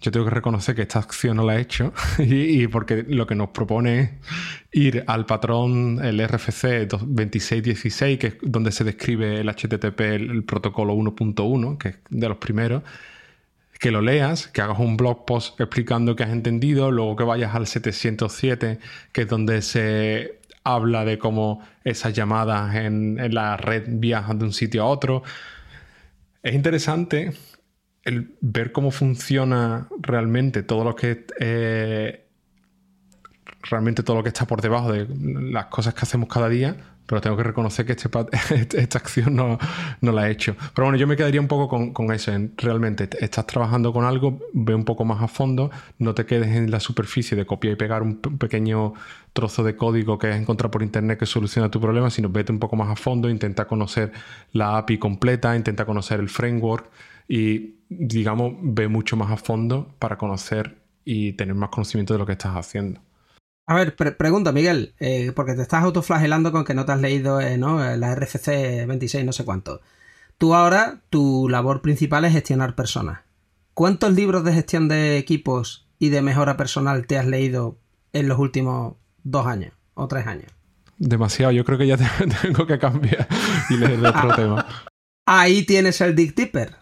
[0.00, 3.34] yo tengo que reconocer que esta acción no la he hecho y, porque lo que
[3.34, 4.10] nos propone es
[4.72, 10.94] ir al patrón, el RFC 2616, que es donde se describe el HTTP, el, protocolo
[10.94, 12.82] 1.1, que es de los primeros,
[13.78, 17.54] que lo leas, que hagas un blog post explicando que has entendido, luego que vayas
[17.54, 18.78] al 707,
[19.12, 24.44] que es donde se habla de cómo esas llamadas en, en la red viajan de
[24.46, 25.22] un sitio a otro.
[26.42, 27.32] Es interesante
[28.04, 32.26] el ver cómo funciona realmente todo lo que eh,
[33.62, 35.06] realmente todo lo que está por debajo de
[35.52, 38.08] las cosas que hacemos cada día, pero tengo que reconocer que este,
[38.80, 39.58] esta acción no,
[40.00, 40.56] la he hecho.
[40.74, 42.32] Pero bueno, yo me quedaría un poco con, eso.
[42.56, 46.70] realmente estás trabajando con algo, ve un poco más a fondo, no te quedes en
[46.70, 48.94] la superficie de copiar y pegar un, pequeño
[49.32, 52.58] trozo de código que has encontrado por internet que soluciona tu problema, sino vete un
[52.58, 54.12] poco más a fondo, intenta conocer
[54.52, 56.88] la API completa, intenta conocer el framework
[57.30, 62.26] y, digamos, ve mucho más a fondo para conocer y tener más conocimiento de lo
[62.26, 63.00] que estás haciendo.
[63.68, 67.40] A ver, pregunta, Miguel, eh, porque te estás autoflagelando con que no te has leído
[67.40, 67.78] eh, ¿no?
[67.96, 69.80] la RFC 26, no sé cuánto.
[70.38, 73.20] Tú ahora, tu labor principal es gestionar personas.
[73.74, 77.78] ¿Cuántos libros de gestión de equipos y de mejora personal te has leído
[78.12, 80.50] en los últimos dos años o tres años?
[80.98, 81.96] Demasiado, yo creo que ya
[82.42, 83.28] tengo que cambiar
[83.68, 84.66] y leer otro tema.
[85.26, 86.79] Ahí tienes el Dick Tipper.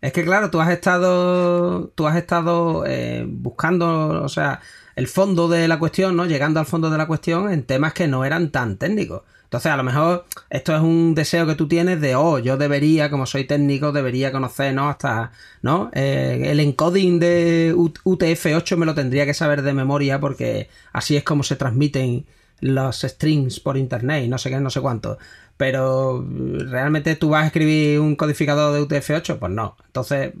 [0.00, 4.60] Es que claro, tú has estado, tú has estado eh, buscando, o sea,
[4.94, 6.26] el fondo de la cuestión, ¿no?
[6.26, 9.22] Llegando al fondo de la cuestión en temas que no eran tan técnicos.
[9.44, 13.10] Entonces, a lo mejor esto es un deseo que tú tienes de, oh, yo debería,
[13.10, 14.88] como soy técnico, debería conocer, ¿no?
[14.90, 15.32] Hasta,
[15.62, 15.90] ¿no?
[15.94, 21.24] Eh, el encoding de UTF-8 me lo tendría que saber de memoria porque así es
[21.24, 22.26] como se transmiten
[22.60, 25.18] los strings por internet y no sé qué, no sé cuánto.
[25.58, 26.24] Pero
[26.70, 29.76] realmente tú vas a escribir un codificador de UTF-8, pues no.
[29.84, 30.32] Entonces,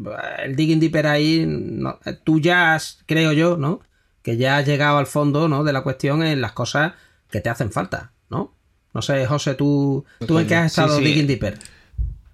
[0.42, 1.46] el digging deeper ahí,
[2.24, 3.80] tú ya has, creo yo, ¿no?
[4.22, 5.64] Que ya has llegado al fondo, ¿no?
[5.64, 6.94] De la cuestión en las cosas
[7.30, 8.54] que te hacen falta, ¿no?
[8.94, 11.58] No sé, José, tú, ¿tú en qué has estado digging deeper?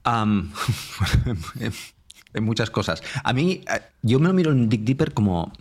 [2.34, 3.02] en muchas cosas.
[3.22, 5.52] A mí, eh, yo me lo miro en Dig Deeper como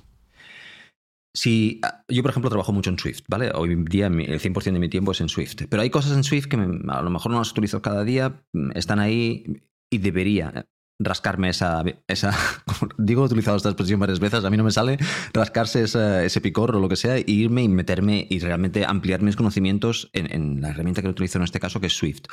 [1.36, 3.52] si ah, yo, por ejemplo, trabajo mucho en Swift, ¿vale?
[3.54, 5.56] Hoy en día el 100% de mi tiempo es en Swift.
[5.70, 8.72] Pero hay cosas en Swift que a lo mejor no las utilizo cada día, mm,
[8.76, 10.68] están ahí y debería
[11.00, 11.84] rascarme esa...
[12.08, 12.34] esa
[12.98, 14.98] digo, he utilizado esta expresión varias veces, a mí no me sale
[15.34, 19.36] rascarse ese picor o lo que sea, e irme y meterme y realmente ampliar mis
[19.36, 22.26] conocimientos en, la herramienta que utilizo en este caso, que es Swift.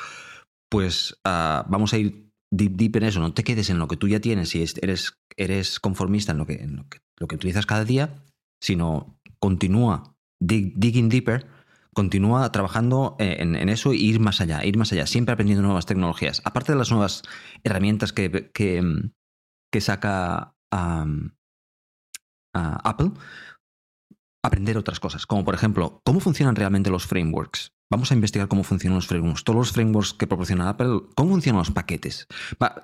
[0.71, 3.97] Pues ah, vamos a ir deep, deep en eso, no te quedes en lo que
[3.97, 7.37] tú ya tienes y eres, eres conformista en lo que, en lo que, lo que
[7.37, 8.23] utilizas cada día,
[8.61, 11.47] sino continúa digging deeper,
[11.95, 15.87] continúa trabajando eh, en, eso e ir más allá, ir más allá, siempre aprendiendo nuevas
[15.87, 16.41] tecnologías.
[16.45, 17.23] Aparte de las nuevas
[17.65, 20.55] herramientas que, que, saca
[22.53, 23.13] Apple,
[24.43, 27.73] aprender otras cosas, como por ejemplo, cómo funcionan realmente los frameworks.
[27.91, 31.59] Vamos a investigar cómo funcionan los frameworks, todos los frameworks que proporciona Apple, cómo funcionan
[31.59, 32.29] los paquetes.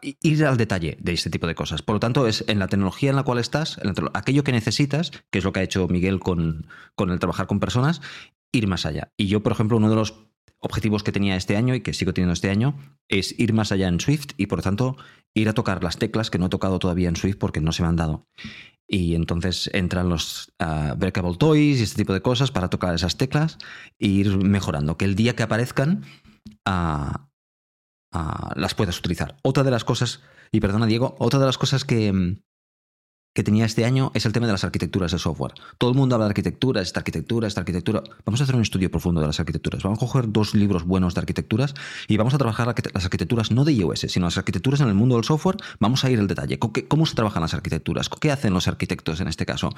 [0.02, 1.80] ir al detalle de este tipo de cosas.
[1.80, 3.78] Por lo tanto, es en la tecnología en la cual estás,
[4.14, 6.66] aquello que necesitas, que es lo que ha hecho Miguel con,
[6.96, 8.02] con el trabajar con personas,
[8.50, 9.12] ir más allá.
[9.16, 10.26] Y yo, por ejemplo, uno de los
[10.66, 12.76] objetivos que tenía este año y que sigo teniendo este año
[13.08, 14.96] es ir más allá en Swift y por lo tanto
[15.34, 17.82] ir a tocar las teclas que no he tocado todavía en Swift porque no se
[17.82, 18.26] me han dado.
[18.88, 23.16] Y entonces entran los uh, breakable toys y este tipo de cosas para tocar esas
[23.16, 23.58] teclas
[23.98, 24.96] e ir mejorando.
[24.96, 26.04] Que el día que aparezcan
[26.68, 27.10] uh,
[28.16, 29.36] uh, las puedas utilizar.
[29.42, 32.38] Otra de las cosas, y perdona Diego, otra de las cosas que,
[33.36, 35.52] que tenía este año es el tema de las arquitecturas de software.
[35.76, 38.02] Todo el mundo habla de arquitectura, esta arquitectura, esta arquitectura.
[38.24, 39.82] Vamos a hacer un estudio profundo de las arquitecturas.
[39.82, 41.74] Vamos a coger dos libros buenos de arquitecturas
[42.08, 45.16] y vamos a trabajar las arquitecturas no de iOS, sino las arquitecturas en el mundo
[45.16, 45.58] del software.
[45.80, 46.58] Vamos a ir al detalle.
[46.58, 48.08] ¿Cómo se trabajan las arquitecturas?
[48.08, 49.68] ¿Qué hacen los arquitectos en este caso?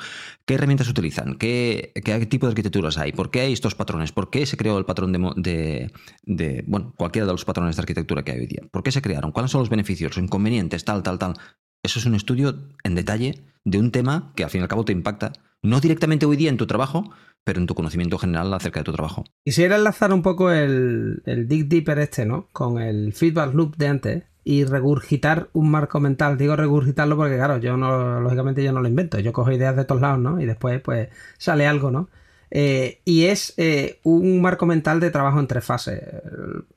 [0.47, 1.35] ¿Qué herramientas utilizan?
[1.35, 1.93] ¿Qué,
[2.31, 3.11] tipo de arquitecturas hay?
[3.11, 4.13] ¿Por qué hay estos patrones?
[4.13, 5.91] ¿Por qué se creó el patrón de,
[6.23, 8.63] de, bueno, cualquiera de los patrones de arquitectura que hay hoy día?
[8.71, 9.33] ¿Por qué se crearon?
[9.33, 11.35] ¿Cuáles son los beneficios, los inconvenientes, tal, tal, tal?
[11.83, 14.85] Eso es un estudio en detalle de un tema que al fin y al cabo
[14.85, 17.11] te impacta, no directamente hoy día en tu trabajo,
[17.45, 19.25] pero en tu conocimiento general acerca de tu trabajo.
[19.45, 22.49] Quisiera enlazar un poco el, Dig Deeper este, ¿no?
[22.53, 26.37] Con el feedback loop de antes y regurgitar un marco mental.
[26.37, 29.19] Digo regurgitarlo porque, claro, yo no, lógicamente yo no lo invento.
[29.19, 30.41] Yo cojo ideas de todos lados, ¿no?
[30.41, 32.09] Y después, pues, sale algo, ¿no?
[32.51, 36.03] Eh, y es eh, un marco mental de trabajo en tres fases.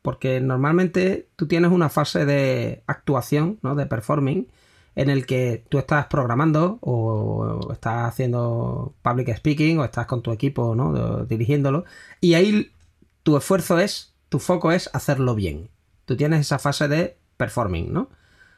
[0.02, 3.76] Porque normalmente tú tienes una fase de actuación, ¿no?
[3.76, 4.48] De performing
[4.96, 10.32] en el que tú estás programando o estás haciendo public speaking o estás con tu
[10.32, 11.26] equipo ¿no?
[11.26, 11.86] dirigiéndolo
[12.20, 12.72] y ahí
[13.24, 15.70] tu esfuerzo es, tu foco es hacerlo bien.
[16.06, 18.10] Tú tienes esa fase de performing, ¿no?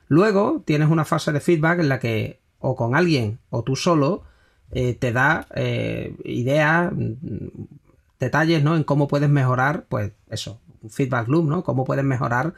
[0.07, 4.23] Luego tienes una fase de feedback en la que o con alguien o tú solo
[4.71, 6.91] eh, te da eh, ideas,
[8.19, 8.75] detalles, ¿no?
[8.75, 11.63] En cómo puedes mejorar, pues eso, feedback loop, ¿no?
[11.63, 12.53] Cómo puedes mejorar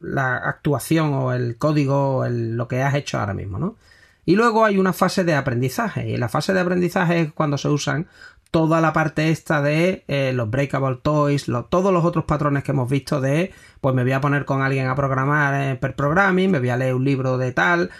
[0.00, 3.76] la actuación o el código o lo que has hecho ahora mismo, ¿no?
[4.24, 6.08] Y luego hay una fase de aprendizaje.
[6.08, 8.06] Y la fase de aprendizaje es cuando se usan
[8.52, 12.88] toda la parte esta de eh, los breakable toys, todos los otros patrones que hemos
[12.88, 16.58] visto de, pues me voy a poner con alguien a programar en per programming, me
[16.58, 17.90] voy a leer un libro de tal.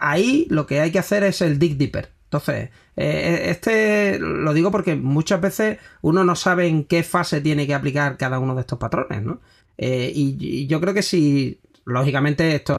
[0.00, 2.10] Ahí lo que hay que hacer es el dig deeper.
[2.24, 7.66] Entonces, eh, este lo digo porque muchas veces uno no sabe en qué fase tiene
[7.66, 9.40] que aplicar cada uno de estos patrones, ¿no?
[9.78, 12.76] Eh, y, yo creo que si, lógicamente, esto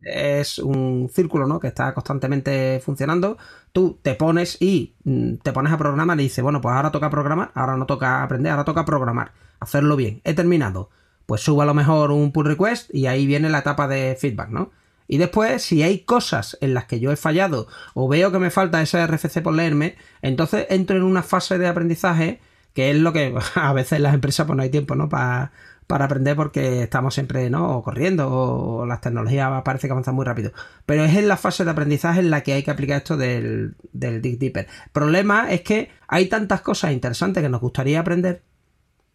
[0.00, 1.60] es un círculo, ¿no?
[1.60, 3.38] Que está constantemente funcionando.
[3.72, 7.10] Tú te pones y mm, te pones a programar y dices, bueno, pues ahora toca
[7.10, 10.20] programar, ahora no toca aprender, ahora toca programar, hacerlo bien.
[10.24, 10.90] He terminado.
[11.26, 14.50] Pues subo a lo mejor un pull request y ahí viene la etapa de feedback,
[14.50, 14.72] ¿no?
[15.06, 18.50] Y después, si hay cosas en las que yo he fallado o veo que me
[18.50, 22.40] falta ese RFC por leerme, entonces entro en una fase de aprendizaje
[22.74, 25.08] que es lo que a veces las empresas pues no hay tiempo, ¿no?
[25.08, 25.52] Para
[25.86, 27.82] para aprender porque estamos siempre ¿no?
[27.82, 30.52] corriendo o las tecnologías parece que avanzan muy rápido.
[30.86, 33.74] Pero es en la fase de aprendizaje en la que hay que aplicar esto del,
[33.92, 34.66] del Dig Deeper.
[34.92, 38.42] Problema es que hay tantas cosas interesantes que nos gustaría aprender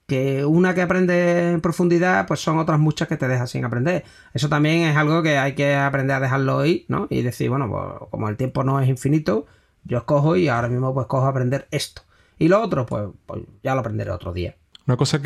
[0.09, 4.03] que una que aprende en profundidad, pues son otras muchas que te dejas sin aprender.
[4.33, 7.07] Eso también es algo que hay que aprender a dejarlo hoy, ¿no?
[7.09, 9.45] Y decir, bueno, pues como el tiempo no es infinito,
[9.85, 12.01] yo escojo y ahora mismo pues cojo aprender esto.
[12.39, 14.55] Y lo otro, pues, pues ya lo aprenderé otro día.
[14.87, 15.21] Una cosa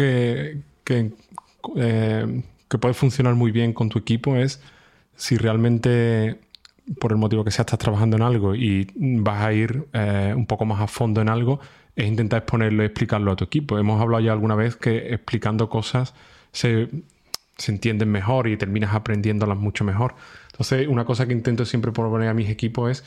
[0.84, 1.12] que,
[1.76, 4.62] eh, que, puede funcionar muy bien con tu equipo es
[5.16, 6.40] si realmente
[7.00, 10.46] por el motivo que sea, estás trabajando en algo y vas a ir eh, un
[10.46, 11.60] poco más a fondo en algo,
[11.96, 13.78] es intentar exponerlo y explicarlo a tu equipo.
[13.78, 16.14] Hemos hablado ya alguna vez que explicando cosas
[16.52, 16.90] se,
[17.68, 20.16] entienden mejor y terminas aprendiéndolas mucho mejor.
[20.52, 23.04] Entonces, una cosa que intento siempre proponer a mis equipos es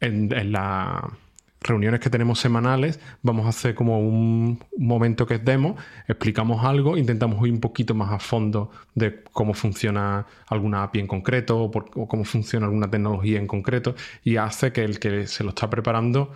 [0.00, 1.10] en la
[1.60, 5.76] reuniones que tenemos semanales, vamos a hacer como un momento que es demo,
[6.08, 11.06] explicamos algo, intentamos ir un poquito más a fondo de cómo funciona alguna API en
[11.06, 11.70] concreto o,
[12.08, 13.94] cómo funciona alguna tecnología en concreto
[14.24, 16.32] y hace que el que se lo está preparando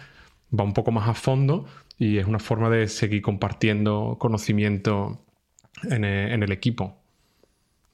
[0.58, 1.64] va un poco más a fondo
[1.98, 5.24] y es una forma de seguir compartiendo conocimiento
[5.84, 6.98] en e, el, equipo.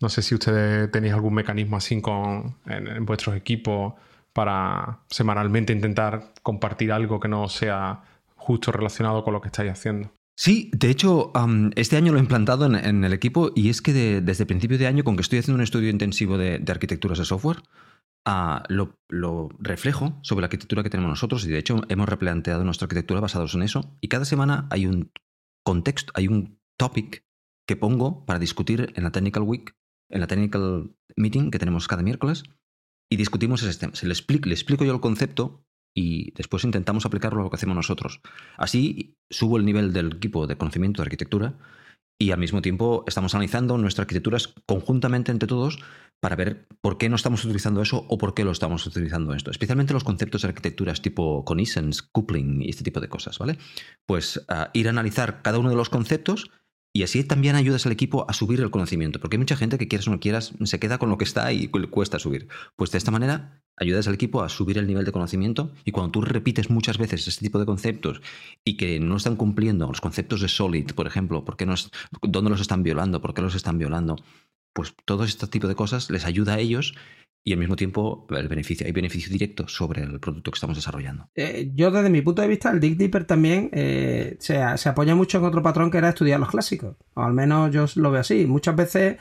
[0.01, 3.95] No sé si ustedes tenéis algún mecanismo así con, en vuestros equipos
[4.33, 8.03] para semanalmente intentar compartir algo que no sea
[8.37, 10.13] justo relacionado con lo que estáis haciendo.
[10.37, 11.33] Sí, de hecho,
[11.77, 15.05] este año lo he implantado en, el equipo y es que desde principio de año,
[15.05, 17.59] con que estoy haciendo un estudio intensivo de, arquitecturas de software,
[18.25, 18.97] ah, lo,
[19.59, 23.55] reflejo sobre la arquitectura que tenemos nosotros y de hecho hemos replanteado nuestra arquitectura basados
[23.55, 25.13] en eso y cada semana hay un
[25.63, 27.23] contexto, hay un topic
[27.69, 29.75] que pongo para discutir en la Technical Week,
[30.09, 32.45] en la Technical Meeting que tenemos cada miércoles
[33.11, 33.95] y discutimos ese tema.
[33.95, 38.21] Se le, explico, yo el concepto y después intentamos aplicarlo a lo que hacemos nosotros.
[38.57, 41.59] Así subo el nivel del equipo de conocimiento de arquitectura
[42.19, 45.79] y al mismo tiempo estamos analizando nuestras arquitecturas conjuntamente entre todos
[46.21, 49.51] para ver por qué no estamos utilizando eso o por qué lo estamos utilizando esto.
[49.51, 53.59] Especialmente los conceptos de arquitecturas tipo conisons, coupling y este tipo de cosas, ¿vale?
[54.07, 56.51] Pues ah, ir a analizar cada uno de los conceptos
[56.93, 59.89] y así también ayudas al equipo a subir el conocimiento, porque hay mucha gente que
[59.89, 62.49] quieras o no quieras, se queda con lo que está y cuesta subir.
[62.77, 66.13] Pues de esta manera ayudas al equipo a subir el nivel de conocimiento y cuando
[66.13, 68.21] tú repites muchas veces este tipo de conceptos
[68.65, 71.75] y que no están cumpliendo los conceptos de Solid, por ejemplo, ¿por no
[72.23, 73.23] ¿dónde los están violando?
[73.23, 74.17] ¿Por qué los están violando?
[74.73, 76.95] Pues todo este tipo de cosas les ayuda a ellos
[77.43, 81.29] y al mismo tiempo el beneficio, hay beneficio directo sobre el producto que estamos desarrollando.
[81.35, 85.39] Eh, yo desde mi punto de vista, el Dig Deeper también eh, se, apoya mucho
[85.39, 88.47] en otro patrón que era estudiar los clásicos, o al menos yo lo veo así.
[88.47, 89.17] Muchas veces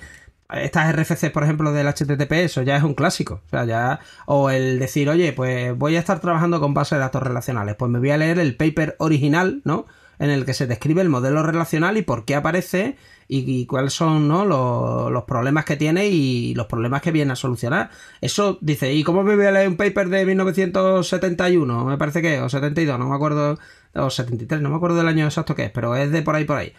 [0.49, 3.41] estas RFC, por ejemplo, del HTTP, eso ya es un clásico.
[3.45, 3.99] O sea, ya.
[4.25, 7.75] O el decir, oye, pues voy a estar trabajando con bases de datos relacionales.
[7.75, 9.85] Pues me voy a leer el paper original, ¿no?
[10.17, 12.97] En el que se describe el modelo relacional y por qué aparece
[13.32, 14.43] y, cuáles son ¿no?
[14.43, 17.91] los, problemas que tiene y los problemas que viene a solucionar.
[18.21, 21.86] Eso dice, ¿y cómo me voy a leer un paper de 1971?
[21.86, 23.59] Me parece que, o 72, no me acuerdo,
[23.93, 26.45] o 73, no me acuerdo del año exacto que es, pero es de por ahí
[26.45, 26.73] por ahí.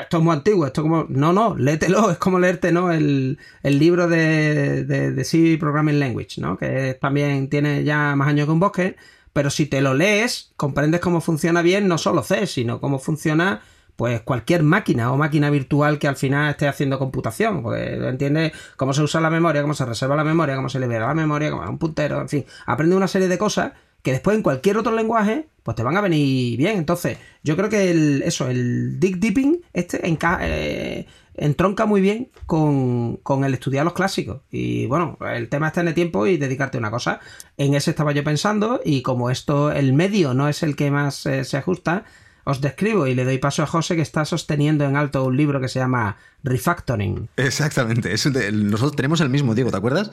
[0.00, 1.06] Esto es muy antiguo, esto como.
[1.08, 2.92] No, no, léetelo, es como leerte, ¿no?
[2.92, 6.56] El, libro de, de, de C Programming Language, ¿no?
[6.56, 8.96] Que también tiene ya más años que un bosque,
[9.32, 13.62] pero si te lo lees, comprendes cómo funciona bien no solo C, sino cómo funciona
[13.98, 18.92] pues cualquier máquina o máquina virtual que al final esté haciendo computación, porque entiende cómo
[18.92, 21.64] se usa la memoria, cómo se reserva la memoria, cómo se libera la memoria, cómo
[21.64, 23.72] es un puntero, en fin, aprende una serie de cosas
[24.02, 26.78] que después en cualquier otro lenguaje pues te van a venir bien.
[26.78, 33.16] Entonces, yo creo que el, eso, el dig deeping este eh, entronca muy bien con,
[33.16, 34.42] con, el estudiar los clásicos.
[34.52, 37.18] Y bueno, el tema es tener tiempo y dedicarte a una cosa.
[37.56, 41.26] En ese estaba yo pensando y como esto, el medio no es el que más
[41.26, 42.04] eh, se ajusta,
[42.48, 45.60] os describo y le doy paso a José que está sosteniendo en alto un libro
[45.60, 47.28] que se llama Refactoring.
[47.36, 48.10] Exactamente,
[48.52, 50.10] nosotros tenemos el mismo, Diego, ¿te acuerdas?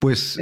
[0.00, 0.36] Pues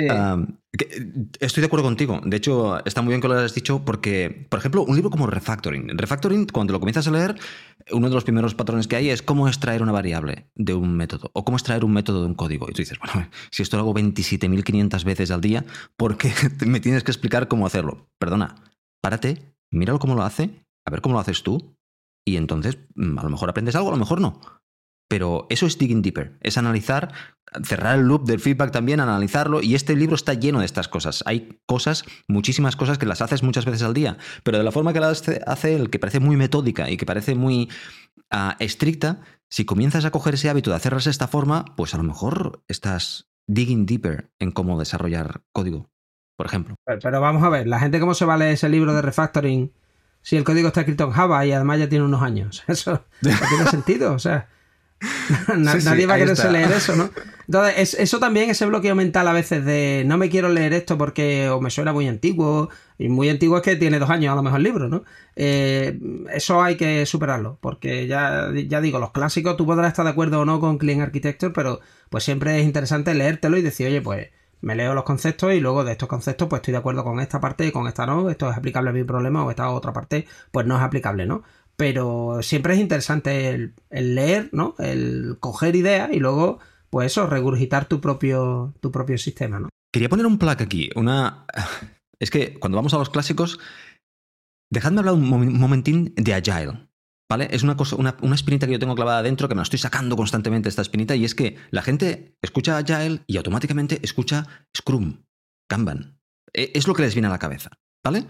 [1.40, 2.20] estoy de acuerdo contigo.
[2.24, 5.26] De hecho, está muy bien que lo hayas dicho porque, por ejemplo, un libro como
[5.26, 5.98] Refactoring.
[5.98, 7.34] Refactoring, cuando lo comienzas a leer,
[7.90, 11.30] uno de los primeros patrones que hay es cómo extraer una variable de un método
[11.34, 12.68] o cómo extraer un método de un código.
[12.70, 15.64] Y tú dices, bueno, si esto lo hago 27.500 veces al día,
[15.96, 16.32] ¿por qué
[16.66, 18.06] me tienes que explicar cómo hacerlo?
[18.18, 18.54] Perdona,
[19.02, 21.76] párate, míralo cómo lo hace a ver cómo lo haces tú.
[22.26, 24.40] Y entonces, mm, a lo mejor aprendes algo, a lo mejor no.
[25.08, 27.12] Pero eso es digging deeper, es analizar,
[27.64, 29.62] cerrar el loop del feedback también, analizarlo.
[29.62, 31.22] Y este libro está lleno de estas cosas.
[31.24, 34.92] Hay cosas, muchísimas cosas que las haces muchas veces al día, pero de la forma
[34.92, 37.70] que las hace el que parece muy metódica y que parece muy
[38.30, 41.96] ah, estricta, si comienzas a coger ese hábito de hacerlas de esta forma, pues a
[41.96, 45.90] lo mejor estás digging deeper en cómo desarrollar código,
[46.36, 46.74] por ejemplo.
[46.84, 49.72] Pero, vamos a ver, la gente cómo se va a leer ese libro de refactoring
[50.22, 52.64] si el código está escrito en Java y además ya tiene unos años.
[52.68, 54.48] Eso no tiene sentido, o sea.
[55.56, 57.08] nadie va a quererse leer eso, ¿no?
[57.46, 61.48] Entonces, eso también, ese bloqueo mental a veces de no me quiero leer esto porque
[61.48, 64.42] o me suena muy antiguo, y muy antiguo es que tiene dos años a lo
[64.42, 65.04] mejor el libro, ¿no?
[65.36, 65.98] Eh,
[66.34, 70.40] eso hay que superarlo, porque ya, ya digo, los clásicos, tú podrás estar de acuerdo
[70.40, 74.28] o no con Clean Architecture, pero pues siempre es interesante leértelo y decir, oye, pues
[74.60, 77.40] me leo los conceptos y luego de estos conceptos pues estoy de acuerdo con esta
[77.40, 80.26] parte y con esta no, esto es aplicable a mi problema o esta otra parte
[80.50, 81.42] pues no es aplicable, ¿no?
[81.76, 84.74] Pero siempre es interesante el, leer, ¿no?
[84.78, 86.58] El coger ideas y luego
[86.90, 89.68] pues eso, regurgitar tu propio, tu propio sistema, ¿no?
[89.92, 90.90] quería poner un plug aquí.
[90.94, 91.46] Una.
[92.20, 93.60] Es que cuando vamos a los clásicos,
[94.72, 96.87] dejadme hablar un momentín de Agile.
[97.28, 97.48] ¿Vale?
[97.50, 99.78] Es una cosa, una, una, espinita que yo tengo clavada dentro que me la estoy
[99.78, 105.24] sacando constantemente esta espinita, y es que la gente escucha Agile y automáticamente escucha Scrum,
[105.68, 106.18] Kanban.
[106.54, 107.70] E, es lo que les viene a la cabeza.
[108.02, 108.26] ¿Vale?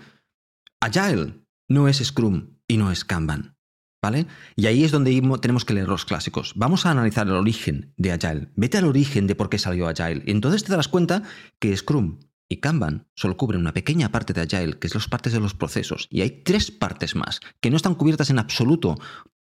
[0.81, 3.57] Agile no es Scrum y no es Kanban.
[4.03, 4.27] ¿Vale?
[4.55, 6.53] Y ahí es donde tenemos que leer los clásicos.
[6.55, 8.53] Vamos a analizar el origen de Agile.
[8.55, 10.23] Vete al origen de por qué salió Agile.
[10.25, 11.25] Y entonces te darás cuenta
[11.59, 15.33] que Scrum y Kanban solo cubren una pequeña parte de Agile, que es las partes
[15.33, 16.09] de los procesos.
[16.11, 18.99] Y hay tres partes más que no están cubiertas en absoluto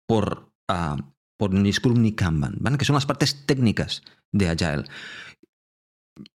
[0.06, 1.02] por, uh,
[1.36, 2.58] por ni Scrum ni Kanban.
[2.78, 4.84] Que son las partes técnicas de Agile.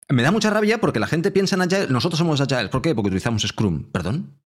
[0.09, 1.87] Me da mucha rabia porque la gente piensa en Agile.
[1.89, 2.69] Nosotros somos Agile.
[2.69, 2.95] ¿Por qué?
[2.95, 3.91] Porque utilizamos Scrum.
[3.91, 4.39] ¿Perdón?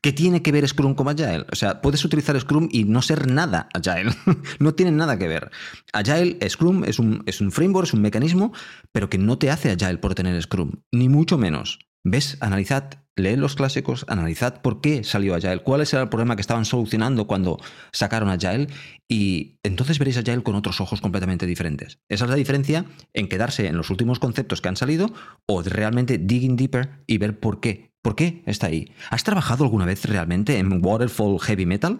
[0.00, 1.46] ¿Qué tiene que ver Scrum con Agile?
[1.50, 4.12] O sea, puedes utilizar Scrum y no ser nada Agile.
[4.60, 5.50] no tiene nada que ver.
[5.92, 8.52] Agile, Scrum es un, es un framework, es un mecanismo,
[8.92, 11.80] pero que no te hace Agile por tener Scrum, ni mucho menos.
[12.04, 12.36] ¿Ves?
[12.40, 16.66] Analizad, leed los clásicos, analizad por qué salió Agile, cuál era el problema que estaban
[16.66, 17.58] solucionando cuando
[17.92, 18.68] sacaron Agile
[19.08, 21.98] y entonces veréis Agile con otros ojos completamente diferentes.
[22.08, 25.12] Esa es la diferencia en quedarse en los últimos conceptos que han salido
[25.46, 28.92] o realmente digging deeper y ver por qué ¿Por qué está ahí?
[29.08, 31.96] ¿Has trabajado alguna vez realmente en Waterfall Heavy Metal?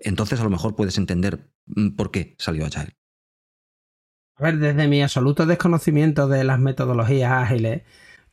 [0.00, 2.96] Entonces a lo mejor puedes entender mm, por qué salió Agile.
[4.36, 7.82] A ver, desde mi absoluto desconocimiento de las metodologías ágiles,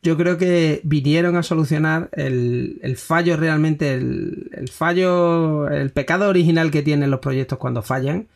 [0.03, 6.69] yo creo que vinieron a solucionar el, fallo realmente, el, el, fallo, el pecado original
[6.69, 8.27] que tienen los proyectos cuando fallan,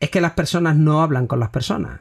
[0.00, 2.00] es que las personas no hablan con las personas.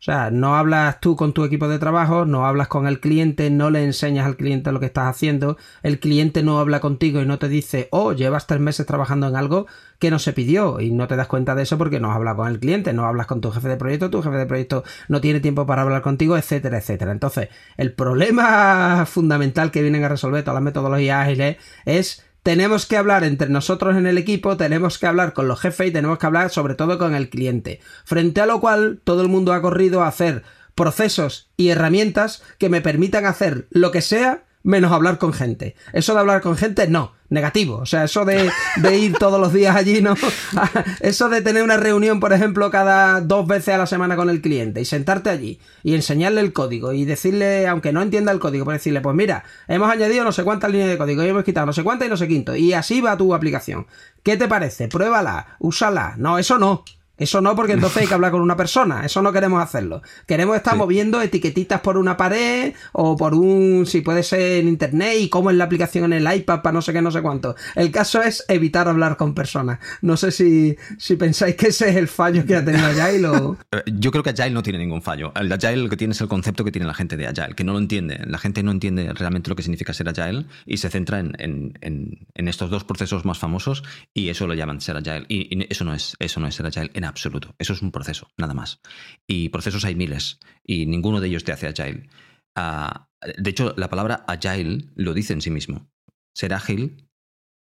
[0.00, 3.50] O sea, no hablas tú con tu equipo de trabajo, no hablas con el cliente,
[3.50, 7.26] no le enseñas al cliente lo que estás haciendo, el cliente no habla contigo y
[7.26, 9.66] no te dice, oh, llevas tres meses trabajando en algo
[9.98, 12.46] que no se pidió y no te das cuenta de eso porque no hablas con
[12.46, 15.40] el cliente, no hablas con tu jefe de proyecto, tu jefe de proyecto no tiene
[15.40, 17.10] tiempo para hablar contigo, etcétera, etcétera.
[17.10, 22.96] Entonces, el problema fundamental que vienen a resolver todas las metodologías ágiles es tenemos que
[22.96, 26.24] hablar entre nosotros en el equipo, tenemos que hablar con los jefes y tenemos que
[26.24, 27.78] hablar sobre todo con el cliente.
[28.06, 30.44] Frente a lo cual todo el mundo ha corrido a hacer
[30.74, 35.74] procesos y herramientas que me permitan hacer lo que sea menos hablar con gente.
[35.92, 37.76] Eso de hablar con gente, no, negativo.
[37.76, 38.50] O sea, eso de,
[38.96, 40.14] ir todos los días allí, no.
[41.00, 44.40] Eso de tener una reunión, por ejemplo, cada dos veces a la semana con el
[44.40, 48.64] cliente y sentarte allí y enseñarle el código y decirle, aunque no entienda el código,
[48.64, 51.66] pues decirle, pues mira, hemos añadido no sé cuántas líneas de código y hemos quitado
[51.66, 52.56] no sé cuántas y no sé quinto.
[52.56, 53.86] Y así va tu aplicación.
[54.22, 54.88] ¿Qué te parece?
[54.88, 56.14] Pruébala, úsala.
[56.16, 56.84] No, eso no.
[57.18, 59.04] Eso no, porque entonces hay que hablar con una persona.
[59.04, 60.02] Eso no queremos hacerlo.
[60.26, 65.16] Queremos estar moviendo etiquetitas por una pared o por un, si puede ser en internet
[65.20, 67.56] y cómo es la aplicación en el iPad para no sé qué, no sé cuánto.
[67.74, 69.80] El caso es evitar hablar con personas.
[70.00, 73.56] No sé si, si pensáis que ese es el fallo que ha tenido Agile o...
[73.72, 75.32] Eh, yo creo que Agile no tiene ningún fallo.
[75.34, 77.64] El Agile lo que tiene es el concepto que tiene la gente de Agile, que
[77.64, 78.20] no lo entiende.
[78.26, 82.26] La gente no entiende realmente lo que significa ser Agile y se centra en, en,
[82.34, 83.82] en, estos dos procesos más famosos
[84.14, 85.26] y eso lo llaman ser Agile.
[85.28, 87.54] Y, eso, no es, eso no es ser Agile en absoluto.
[87.58, 88.80] Eso es un proceso, nada más.
[89.26, 92.08] Y procesos hay miles y ninguno de ellos te hace agile.
[92.56, 95.90] Ah, de hecho, la palabra agile lo dice en sí mismo.
[96.34, 97.08] Ser ágil,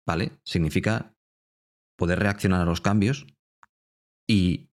[0.06, 0.34] ¿vale?
[0.46, 1.14] Significa
[1.98, 3.26] poder reaccionar a los cambios
[4.28, 4.70] y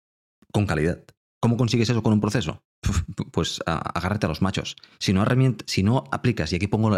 [0.53, 1.05] con calidad.
[1.41, 2.63] ¿Cómo consigues eso con un proceso?
[3.33, 4.77] Pues agárrate a los machos.
[4.99, 5.25] Si no,
[5.67, 6.91] si no aplicas, y aquí pongo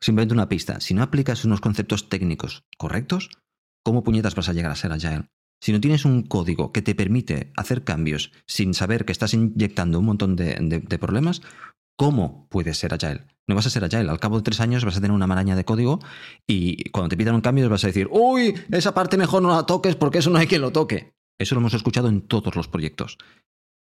[0.00, 3.30] simplemente una pista, si no aplicas unos conceptos técnicos correctos,
[3.84, 5.28] ¿cómo puñetas vas a llegar a ser agile?
[5.60, 9.98] Si no tienes un código que te permite hacer cambios sin saber que estás inyectando
[9.98, 11.42] un montón de, problemas,
[11.96, 13.26] ¿cómo puedes ser agile?
[13.46, 14.10] No vas a ser agile.
[14.10, 16.00] Al cabo de tres años vas a tener una maraña de código
[16.46, 19.66] y cuando te pidan un cambio vas a decir, uy, esa parte mejor no la
[19.66, 21.12] toques porque eso no hay quien lo toque.
[21.38, 23.18] Eso lo hemos escuchado en todos los proyectos.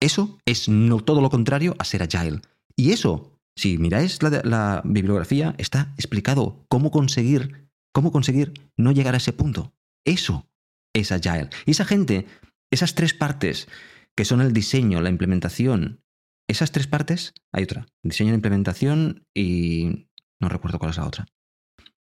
[0.00, 2.40] Eso es no, todo lo contrario a ser agile.
[2.76, 9.14] Y eso, si miráis la, la bibliografía, está explicado cómo conseguir, cómo conseguir no llegar
[9.14, 9.72] a ese punto.
[10.04, 10.48] Eso
[10.94, 11.50] es Agile.
[11.66, 12.26] Y esa gente,
[12.70, 13.68] esas tres partes,
[14.16, 16.02] que son el diseño, la implementación,
[16.48, 20.08] esas tres partes, hay otra, diseño, implementación y
[20.40, 21.26] no recuerdo cuál es la otra.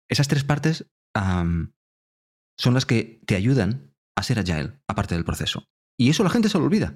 [0.09, 5.65] Esas tres partes son las que te ayudan a ser Agile, aparte del proceso.
[5.99, 6.95] Y eso la gente se lo olvida.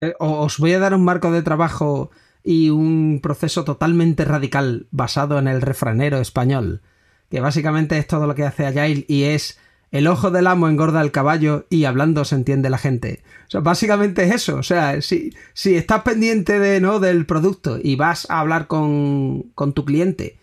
[0.00, 2.10] Eh, os voy a dar un marco de trabajo
[2.42, 6.82] y un proceso totalmente radical basado en el refranero español,
[7.30, 9.58] que básicamente es todo lo que hace Agile y es
[9.94, 13.22] el ojo del amo engorda al caballo y hablando se entiende la gente.
[13.46, 14.56] O sea, básicamente es eso.
[14.56, 16.98] O sea, si, si estás pendiente de, ¿no?
[16.98, 20.36] del producto y vas a hablar con, con tu cliente,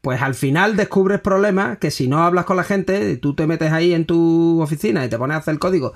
[0.00, 3.70] pues al final descubres problemas que si no hablas con la gente, tú te metes
[3.70, 5.92] ahí en tu oficina y te pones a hacer el código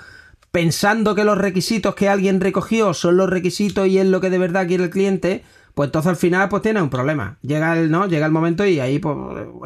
[0.52, 4.38] pensando que los requisitos que alguien recogió son los requisitos y es lo que de
[4.38, 5.44] verdad quiere el cliente,
[5.74, 7.38] pues entonces al final pues tiene un problema.
[7.42, 8.06] Llega el, ¿no?
[8.06, 9.16] Llega el momento y ahí pues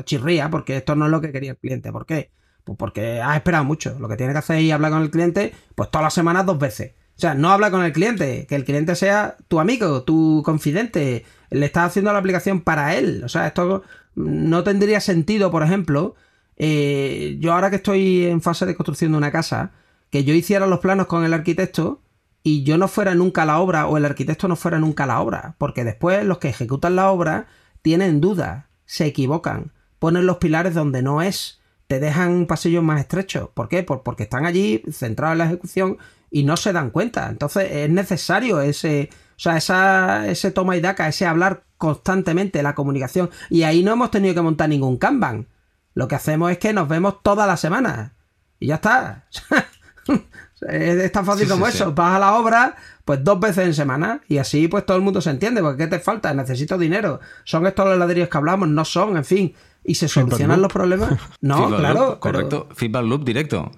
[0.04, 1.92] chirría porque esto no es lo que quería el cliente.
[1.92, 2.30] ¿Por qué?
[2.64, 3.96] Pues porque has esperado mucho.
[3.98, 6.58] Lo que tiene que hacer es hablar con el cliente pues todas las semanas dos
[6.58, 6.92] veces.
[7.16, 11.24] O sea, no habla con el cliente, que el cliente sea tu amigo, tu confidente,
[11.50, 13.22] le estás haciendo la aplicación para él.
[13.24, 13.84] O sea, esto
[14.16, 16.16] no tendría sentido, por ejemplo,
[16.56, 19.72] eh, yo ahora que estoy en fase de construcción de una casa,
[20.10, 22.00] que yo hiciera los planos con el arquitecto
[22.42, 25.54] y yo no fuera nunca la obra o el arquitecto no fuera nunca la obra,
[25.58, 27.46] porque después los que ejecutan la obra
[27.82, 31.60] tienen dudas, se equivocan, ponen los pilares donde no es,
[31.94, 33.50] te dejan pasillos más estrechos.
[33.54, 33.84] ¿Por qué?
[33.84, 35.98] porque están allí centrados en la ejecución
[36.30, 37.28] y no se dan cuenta.
[37.28, 42.74] Entonces es necesario ese, o sea, esa, ese toma y daca, ese hablar constantemente, la
[42.74, 43.30] comunicación.
[43.48, 45.46] Y ahí no hemos tenido que montar ningún Kanban.
[45.94, 48.10] Lo que hacemos es que nos vemos todas las semanas.
[48.58, 49.26] Y ya está.
[50.68, 51.94] es tan fácil como eso.
[51.94, 52.74] Vas a la obra,
[53.04, 54.20] pues dos veces en semana.
[54.26, 55.62] Y así, pues todo el mundo se entiende.
[55.62, 56.34] Porque ¿qué te falta?
[56.34, 57.20] Necesito dinero.
[57.44, 59.54] Son estos los ladrillos que hablamos, no son, en fin.
[59.84, 61.20] ¿Y se solucionan los problemas?
[61.40, 62.18] No, claro.
[62.18, 62.68] correcto.
[62.74, 63.70] Feedback loop directo.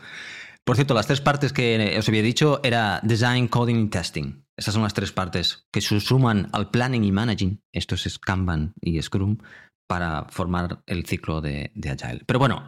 [0.64, 4.44] Por cierto, las tres partes que os había dicho era design, coding y testing.
[4.56, 7.62] Esas son las tres partes que se suman al planning y managing.
[7.72, 9.38] Esto es Kanban y Scrum
[9.86, 12.22] para formar el ciclo de, Agile.
[12.26, 12.66] Pero bueno,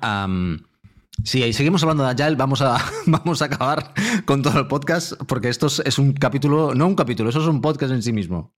[1.24, 3.92] si seguimos hablando de Agile, vamos a, vamos a acabar
[4.24, 7.60] con todo el podcast, porque esto es un capítulo, no un capítulo, eso es un
[7.60, 8.54] podcast en sí mismo.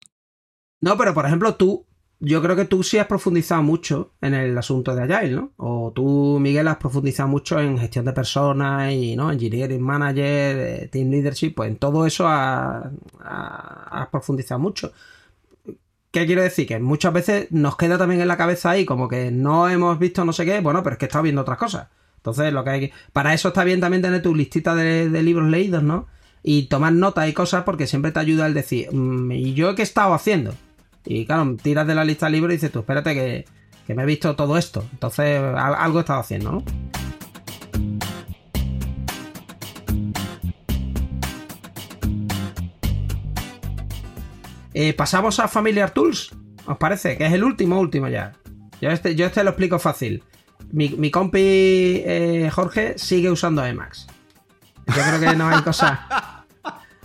[0.82, 1.88] No, pero por ejemplo, tú,
[2.22, 5.53] yo creo que tú sí has profundizado mucho en el asunto de Agile, ¿no?
[5.57, 9.32] O tú, Miguel, has profundizado mucho en gestión de personas y, ¿no?
[9.32, 12.89] Engineering Manager, eh, Team Leadership, pues en todo eso has,
[14.11, 14.91] profundizado mucho.
[16.11, 16.67] ¿Qué quiero decir?
[16.67, 20.26] Que muchas veces nos queda también en la cabeza ahí como que no hemos visto
[20.26, 21.88] no sé qué, bueno, pero es que he estado viendo otras cosas.
[22.17, 22.93] Entonces, lo que hay que...
[23.13, 26.07] Para eso está bien también tener tu listita de, libros leídos, ¿no?
[26.43, 29.84] Y tomar notas y cosas porque siempre te ayuda el decir, mm, ¿y yo qué
[29.84, 30.53] he estado haciendo?
[31.06, 33.45] Y claro, tiras de la lista de libros y dices tú, espérate que,
[33.88, 34.86] que me he visto todo esto.
[34.91, 36.64] Entonces, algo he estado haciendo, ¿no?
[44.74, 46.32] Eh, pasamos a Familiar Tools,
[46.66, 47.18] ¿os parece?
[47.18, 48.34] Que es el último, último ya.
[48.80, 50.24] Yo este, yo este lo explico fácil.
[50.72, 51.39] Mi, mi compi
[52.06, 54.08] eh, Jorge sigue usando Emacs.
[54.88, 56.38] Yo creo que no hay cosa.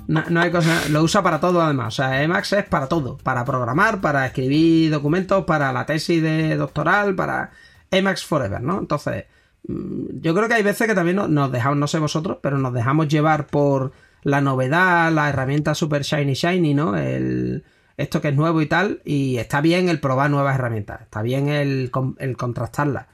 [0.06, 0.88] No, hay cosa.
[0.90, 1.88] Lo usa para todo, además.
[1.88, 3.16] O sea, Emacs es para todo.
[3.18, 7.50] Para programar, para escribir documentos, para la tesis de doctoral, para
[7.90, 8.78] Emacs Forever, ¿no?
[8.78, 9.24] Entonces,
[9.66, 12.74] mm, yo creo que hay veces que también nos dejamos, no sé vosotros, pero nos
[12.74, 13.92] dejamos llevar por
[14.22, 16.96] la novedad, la herramienta super shiny shiny, ¿no?
[16.96, 17.64] El,
[17.96, 21.48] esto que es nuevo y tal, y está bien el probar nuevas herramientas, está bien
[21.48, 23.06] el, el contrastarlas,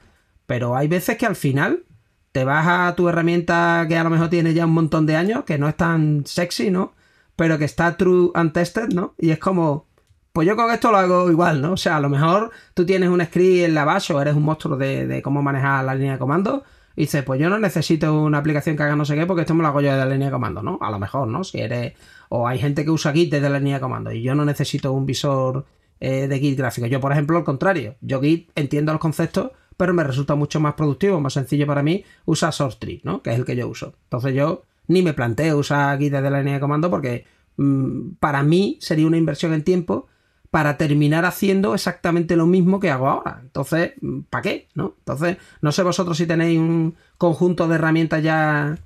[0.47, 1.83] pero hay veces que al final
[2.31, 5.43] te vas a tu herramienta que a lo mejor tiene ya un montón de años,
[5.43, 6.93] que no es tan sexy, ¿no?
[7.35, 9.15] Pero que está true and tested, ¿no?
[9.17, 9.87] Y es como,
[10.33, 11.73] pues yo con esto lo hago igual, ¿no?
[11.73, 14.43] O sea, a lo mejor tú tienes un script en la base o eres un
[14.43, 16.63] monstruo de, de cómo manejar la línea de comando
[16.95, 19.53] y dices, pues yo no necesito una aplicación que haga no sé qué porque esto
[19.53, 20.77] me lo hago yo de la línea de comando, ¿no?
[20.81, 21.43] A lo mejor, ¿no?
[21.43, 21.93] Si eres...
[22.29, 24.93] O hay gente que usa Git desde la línea de comando y yo no necesito
[24.93, 25.65] un visor
[25.99, 26.87] eh, de Git gráfico.
[26.87, 27.95] Yo, por ejemplo, al contrario.
[28.01, 29.51] Yo Git entiendo los conceptos,
[29.81, 33.23] pero me resulta mucho más productivo, más sencillo para mí usar SourceTree, ¿no?
[33.23, 33.95] Que es el que yo uso.
[34.03, 37.25] Entonces yo ni me planteo usar Git desde la línea de comando porque
[37.57, 40.07] mm, para mí sería una inversión en tiempo
[40.51, 43.39] para terminar haciendo exactamente lo mismo que hago ahora.
[43.41, 43.93] Entonces,
[44.29, 44.67] ¿para qué?
[44.75, 44.93] ¿No?
[44.99, 48.77] Entonces, no sé vosotros si tenéis un conjunto de herramientas ya.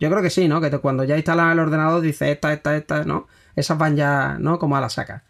[0.00, 0.60] Yo creo que sí, ¿no?
[0.60, 3.28] Que cuando ya instalas el ordenador dice esta, esta, esta, ¿no?
[3.54, 4.58] Esas van ya, ¿no?
[4.58, 5.22] Como a la saca.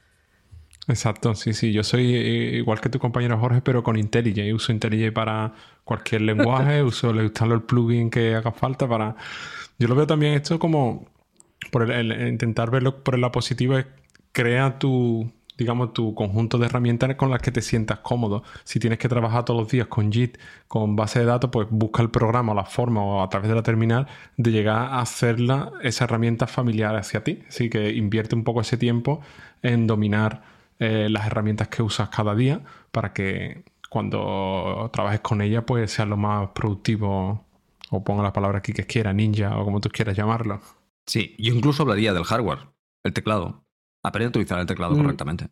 [0.89, 1.73] Exacto, sí, sí.
[1.73, 4.55] Yo soy eh, igual que tu compañero Jorge, pero con IntelliJ.
[4.55, 5.53] Uso IntelliJ para
[5.85, 9.17] cualquier lenguaje, uso, le instalo el plugin que haga falta para.
[9.79, 11.07] Yo lo veo también esto como
[11.71, 13.87] por el, intentar verlo por el lado positivo es
[14.33, 18.43] crea tu, digamos, tu conjunto de herramientas con las que te sientas cómodo.
[18.65, 22.03] Si tienes que trabajar todos los días con JIT, con base de datos, pues busca
[22.03, 24.07] el programa o la forma o a través de la terminal
[24.37, 27.41] de llegar a hacerla esa herramienta familiar hacia ti.
[27.49, 29.21] Así que invierte un poco ese tiempo
[29.63, 30.43] en dominar
[30.81, 36.07] eh, las herramientas que usas cada día para que cuando trabajes con ella pues sea
[36.07, 37.45] lo más productivo
[37.91, 40.61] o ponga la palabra aquí que quiera, ninja o como tú quieras llamarlo.
[41.07, 42.71] Sí, yo incluso hablaría del hardware,
[43.05, 43.65] el teclado.
[44.03, 45.03] Aprende a utilizar el teclado mm.
[45.03, 45.49] correctamente.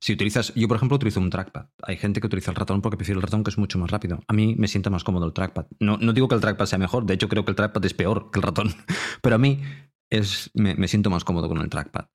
[0.00, 1.66] Si utilizas, yo por ejemplo utilizo un trackpad.
[1.82, 4.20] Hay gente que utiliza el ratón porque prefiere el ratón que es mucho más rápido.
[4.28, 5.66] A mí me sienta más cómodo el trackpad.
[5.78, 7.94] No, no digo que el trackpad sea mejor, de hecho creo que el trackpad es
[7.94, 8.68] peor que el ratón,
[9.22, 9.60] pero a mí
[10.10, 12.06] es, me, siento más cómodo con el trackpad.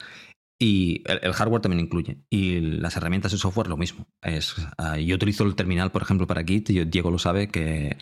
[0.57, 2.17] Y el, hardware también incluye.
[2.29, 4.07] Y las herramientas de software lo mismo.
[4.21, 6.69] Es, ah, yo utilizo el terminal, por ejemplo, para Git.
[6.69, 7.97] Y Diego lo sabe que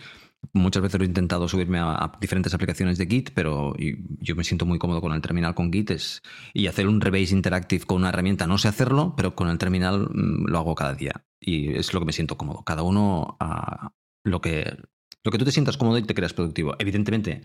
[0.52, 3.74] muchas veces lo he intentado subirme a, diferentes aplicaciones de Git, pero
[4.20, 5.90] yo me siento muy cómodo con el terminal con Git.
[5.90, 9.58] Es, y hacer un rebase interactive con una herramienta, no sé hacerlo, pero con el
[9.58, 11.24] terminal mm, lo hago cada día.
[11.40, 12.62] Y es lo que me siento cómodo.
[12.64, 13.92] Cada uno a
[14.24, 14.76] lo que,
[15.24, 16.76] lo que tú te sientas cómodo y te creas productivo.
[16.78, 17.42] Evidentemente,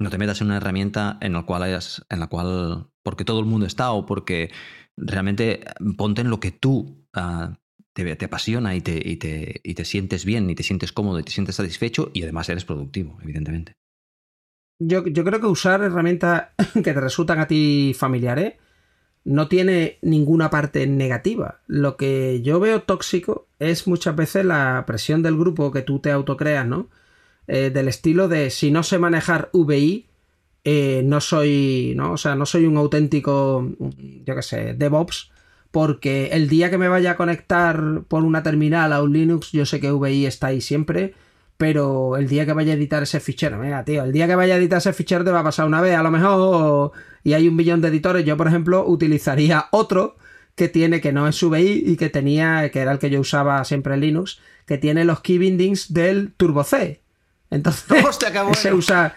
[0.00, 3.40] no te metas en una herramienta en la cual hayas, en la cual, porque todo
[3.40, 4.50] el mundo está o porque
[4.98, 5.64] realmente
[5.96, 7.56] ponte en lo que tú ah,
[7.94, 11.18] te, te, apasiona y te, y, te, y te sientes bien y te sientes cómodo
[11.18, 13.72] y te sientes satisfecho y además eres productivo, evidentemente.
[14.78, 18.56] Yo, yo creo que usar herramientas que te resultan a ti familiares
[19.24, 21.62] no tiene ninguna parte negativa.
[21.66, 26.10] Lo que yo veo tóxico es muchas veces la presión del grupo que tú te
[26.10, 26.90] autocreas, ¿no?
[27.46, 30.07] Eh, del estilo de si no sé manejar VI,
[30.64, 32.12] eh, no soy, ¿no?
[32.12, 33.66] O sea, no soy un auténtico,
[34.24, 35.30] yo qué sé, DevOps,
[35.70, 39.66] porque el día que me vaya a conectar por una terminal a un Linux, yo
[39.66, 41.14] sé que VI está ahí siempre,
[41.56, 44.54] pero el día que vaya a editar ese fichero, mira, tío, el día que vaya
[44.54, 46.92] a editar ese fichero te va a pasar una vez, a lo mejor,
[47.24, 50.16] y hay un millón de editores, yo por ejemplo utilizaría otro
[50.54, 53.64] que tiene, que no es VI y que tenía, que era el que yo usaba
[53.64, 57.00] siempre en Linux, que tiene los key bindings del Turbo C.
[57.50, 57.84] Entonces,
[58.58, 59.14] se usa,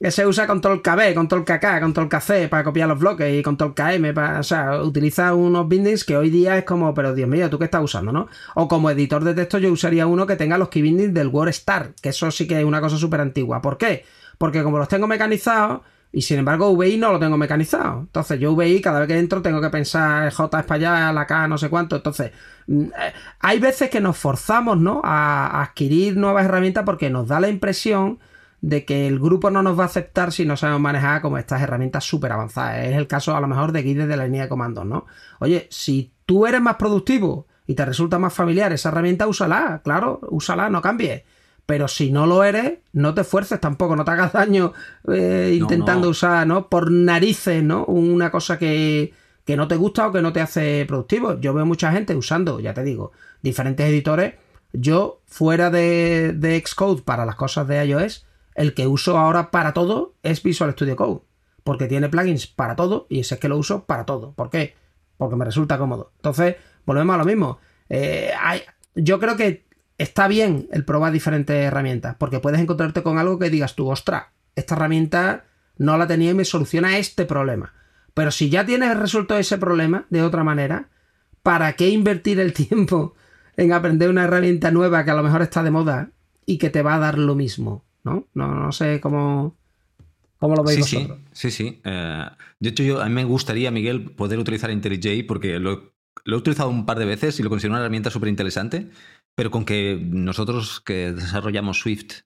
[0.00, 4.14] se usa control KB, control KK, control KC para copiar los bloques y control KM
[4.14, 7.58] para, o sea, utiliza unos bindings que hoy día es como, pero Dios mío, ¿tú
[7.58, 8.28] qué estás usando, no?
[8.54, 11.94] O como editor de texto yo usaría uno que tenga los key bindings del WordStar,
[12.00, 13.60] que eso sí que es una cosa súper antigua.
[13.60, 14.04] ¿Por qué?
[14.38, 15.80] Porque como los tengo mecanizados,
[16.10, 18.00] y sin embargo, VI no lo tengo mecanizado.
[18.00, 21.26] Entonces, yo VI, cada vez que entro, tengo que pensar J es para allá, la
[21.26, 21.96] K, no sé cuánto.
[21.96, 22.32] Entonces,
[22.66, 25.02] mm, eh, hay veces que nos forzamos, ¿no?
[25.04, 28.18] A, adquirir nuevas herramientas porque nos da la impresión
[28.60, 31.62] de que el grupo no nos va a aceptar si no sabemos manejar como estas
[31.62, 32.86] herramientas súper avanzadas.
[32.86, 35.06] Es el caso, a lo mejor, de guides de la línea de comandos, ¿no?
[35.38, 40.20] Oye, si tú eres más productivo y te resulta más familiar esa herramienta, úsala, claro,
[40.30, 41.22] úsala, no cambies
[41.68, 44.72] pero si no lo eres, no te esfuerces tampoco, no te hagas daño
[45.12, 46.70] eh, intentando usar, ¿no?
[46.70, 47.84] Por narices, ¿no?
[47.84, 49.12] Una cosa que,
[49.44, 51.38] que no te gusta o que no te hace productivo.
[51.38, 54.36] Yo veo mucha gente usando, ya te digo, diferentes editores.
[54.72, 58.24] Yo, fuera de, de Xcode para las cosas de iOS,
[58.58, 61.20] el que uso ahora para todo es Visual Studio Code.
[61.62, 64.32] Porque tiene plugins para todo y ese es que lo uso para todo.
[64.32, 64.74] ¿Por qué?
[65.16, 66.10] Porque me resulta cómodo.
[66.16, 67.60] Entonces, volvemos a lo mismo.
[67.88, 68.32] Eh,
[68.96, 73.48] yo creo que está bien el probar diferentes herramientas, porque puedes encontrarte con algo que
[73.48, 74.24] digas tú, ostras,
[74.56, 75.44] esta herramienta
[75.76, 77.74] no la tenía y me soluciona este problema.
[78.12, 80.88] Pero si ya tienes resuelto ese problema de otra manera,
[81.44, 83.14] ¿para qué invertir el tiempo
[83.56, 86.10] en aprender una herramienta nueva que a lo mejor está de moda
[86.44, 87.84] y que te va a dar lo mismo?
[88.04, 89.56] No, no, no sé cómo,
[90.38, 91.18] cómo lo veis sí, vosotros.
[91.32, 91.80] Sí, sí, sí.
[91.84, 92.26] Eh,
[92.60, 95.92] de hecho, yo, a mí me gustaría, Miguel, poder utilizar IntelliJ porque lo,
[96.24, 98.90] lo he utilizado un par de veces y lo considero una herramienta súper interesante
[99.38, 102.22] pero con que nosotros que desarrollamos Swift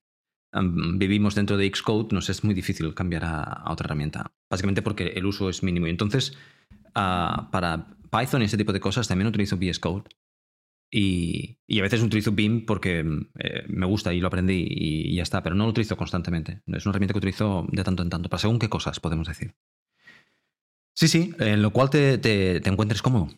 [0.95, 4.33] vivimos dentro de Xcode, nos es muy difícil cambiar a, otra herramienta.
[4.51, 5.89] Básicamente porque el uso es mínimo.
[5.89, 6.39] Y entonces,
[6.95, 10.05] ah, para Python y ese tipo de cosas también utilizo VS Code.
[10.95, 13.01] Y, a veces utilizo BIM porque
[13.39, 16.61] eh, me gusta y lo aprendí y, ya está, pero no lo utilizo constantemente.
[16.67, 19.55] Es una herramienta que utilizo de tanto en tanto, para según qué cosas podemos decir.
[20.95, 23.29] Sí, sí, en lo cual te, te encuentres cómodo.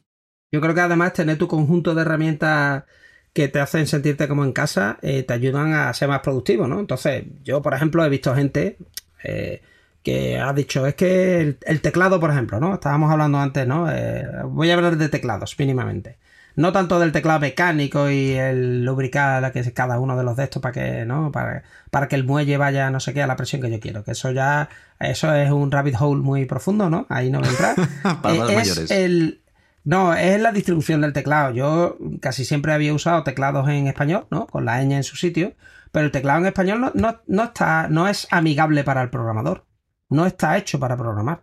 [0.51, 2.85] Yo creo que además tener tu conjunto de herramientas
[3.33, 6.81] que te hacen sentirte como en casa, eh, te ayudan a ser más productivo, ¿no?
[6.81, 8.79] Entonces, yo, por ejemplo, he visto gente
[9.23, 9.63] eh,
[10.03, 12.75] que ha dicho, es que el, teclado, por ejemplo, ¿no?
[12.75, 13.87] Estábamos hablando antes, ¿no?
[14.49, 16.19] Voy a hablar de teclados, mínimamente.
[16.57, 20.63] No tanto del teclado mecánico y el lubricar que cada uno de los de estos
[20.63, 21.33] para que, ¿no?
[21.33, 24.05] Para, para que el muelle vaya, no sé qué, a la presión que yo quiero.
[24.05, 24.69] Que eso ya,
[25.01, 27.07] eso es un rabbit hole muy profundo, ¿no?
[27.09, 27.75] Ahí no me entra.
[28.23, 28.91] para los mayores.
[28.91, 29.43] El,
[29.85, 31.53] no, es la distribución del teclado.
[31.53, 34.47] Yo casi siempre había usado teclados en español, ¿no?
[34.47, 35.55] Con la ñ en su sitio.
[35.93, 39.67] Pero el teclado en español no, está, no es amigable para el programador.
[40.09, 41.43] No está hecho para programar.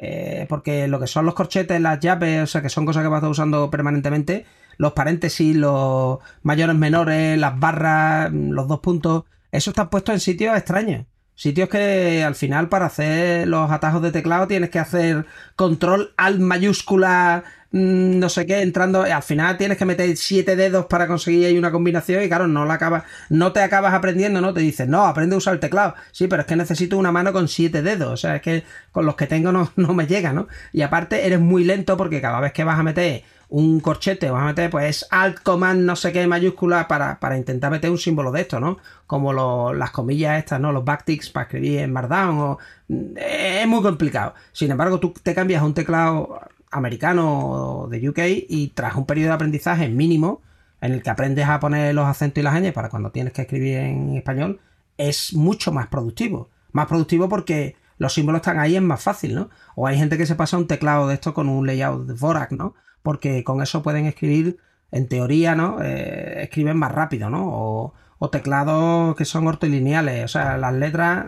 [0.00, 3.08] Eh, porque lo que son los corchetes, las llaves, o sea, que son cosas que
[3.08, 4.46] vas usando permanentemente,
[4.76, 10.56] los paréntesis, los mayores menores, las barras, los dos puntos, eso está puesto en sitios
[10.56, 11.06] extraños.
[11.34, 15.24] Sitios que al final para hacer los atajos de teclado tienes que hacer
[15.54, 20.86] control al mayúscula mm, no sé qué, entrando, al final tienes que meter siete dedos
[20.86, 24.54] para conseguir ahí una combinación y claro, no la acabas, no te acabas aprendiendo, ¿no?
[24.54, 25.94] Te dices, no, aprende a usar el teclado.
[26.10, 29.04] Sí, pero es que necesito una mano con siete dedos, o sea, es que con
[29.04, 30.48] los que tengo no, no me llega, ¿no?
[30.72, 34.44] Y aparte eres muy lento porque cada vez que vas a meter un corchete, vamos
[34.44, 38.30] a meter pues alt command no sé qué mayúscula para, para intentar meter un símbolo
[38.30, 38.78] de esto, ¿no?
[39.06, 39.32] Como
[39.72, 40.72] las comillas estas, ¿no?
[40.72, 42.58] Los backticks para escribir en Markdown o...
[43.16, 44.34] Es muy complicado.
[44.52, 46.40] Sin embargo, tú te cambias a un teclado
[46.70, 50.42] americano de UK y tras un periodo de aprendizaje mínimo
[50.80, 53.42] en el que aprendes a poner los acentos y las ñ para cuando tienes que
[53.42, 54.60] escribir en español,
[54.96, 56.50] es mucho más productivo.
[56.72, 59.50] Más productivo porque los símbolos están ahí, es más fácil, ¿no?
[59.74, 62.52] O hay gente que se pasa un teclado de esto con un layout de Vorak,
[62.52, 62.74] ¿no?
[63.02, 64.58] Porque con eso pueden escribir,
[64.90, 65.82] en teoría, ¿no?
[65.82, 67.44] Eh, escriben más rápido, ¿no?
[67.46, 71.26] O, o teclados que son ortolineales, o sea, las letras,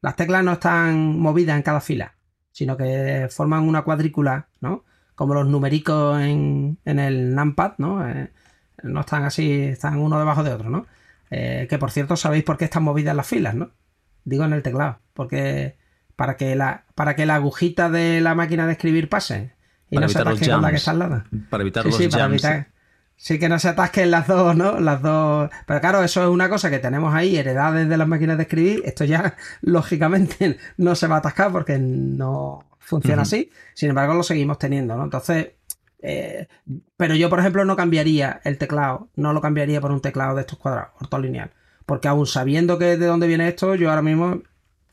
[0.00, 2.14] las teclas no están movidas en cada fila,
[2.52, 4.84] sino que forman una cuadrícula, ¿no?
[5.14, 8.06] Como los numericos en, en el numpad, ¿no?
[8.08, 8.30] Eh,
[8.82, 10.86] no están así, están uno debajo de otro, ¿no?
[11.30, 13.70] Eh, que por cierto, sabéis por qué están movidas las filas, ¿no?
[14.24, 15.76] Digo en el teclado, porque
[16.16, 19.52] para que la, para que la agujita de la máquina de escribir pase
[19.90, 20.18] y Para no se
[20.50, 21.24] con la que está al lado.
[21.48, 22.68] Para evitar Sí, los sí, para evitar-
[23.22, 24.80] Sí, que no se atasquen las dos, ¿no?
[24.80, 25.50] Las dos.
[25.66, 28.80] Pero claro, eso es una cosa que tenemos ahí, heredades de las máquinas de escribir.
[28.86, 33.50] Esto ya, lógicamente, no se va a atascar porque no funciona así.
[33.74, 35.04] Sin embargo, lo seguimos teniendo, ¿no?
[35.04, 35.48] Entonces.
[36.00, 36.48] eh,
[36.96, 39.08] pero yo, por ejemplo, no cambiaría el teclado.
[39.16, 41.50] No lo cambiaría por un teclado de estos cuadrados, ortolineal.
[41.84, 44.40] Porque aún sabiendo que de dónde viene esto, yo ahora mismo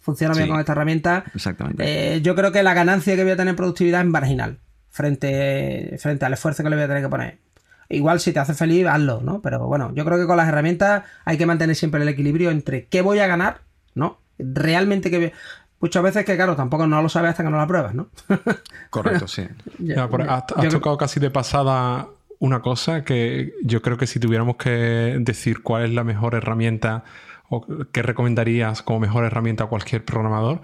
[0.01, 0.51] funciona bien Sí.
[0.51, 1.23] con esta herramienta.
[1.33, 2.15] Exactamente.
[2.15, 4.59] Eh, yo creo que la ganancia que voy a tener en productividad es marginal
[4.89, 7.46] frente, frente al esfuerzo que le voy a tener que poner.
[7.89, 9.41] Igual si te hace feliz, hazlo, ¿no?
[9.41, 12.85] Pero bueno, yo creo que con las herramientas hay que mantener siempre el equilibrio entre
[12.87, 13.61] qué voy a ganar,
[13.95, 14.19] ¿no?
[14.37, 15.33] Realmente que...
[15.79, 18.07] Muchas veces que, claro, tampoco no lo sabes hasta que no la pruebas, ¿no?
[18.89, 19.43] Correcto, sí.
[19.77, 22.07] Ya, has, has Yo creo- tocado casi de pasada
[22.39, 27.03] una cosa que yo creo que si tuviéramos que decir cuál es la mejor herramienta
[27.49, 30.61] o qué recomendarías como mejor herramienta a cualquier programador,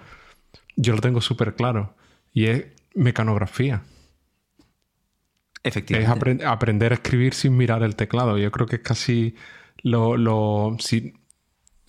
[0.76, 1.94] yo lo tengo súper claro.
[2.34, 2.66] Y es
[2.96, 3.82] mecanografía.
[5.64, 6.10] Es Efectivamente.
[6.44, 8.38] apren- aprender a escribir sin mirar el teclado.
[8.38, 9.36] Yo creo que es casi
[9.82, 11.14] lo, lo- Si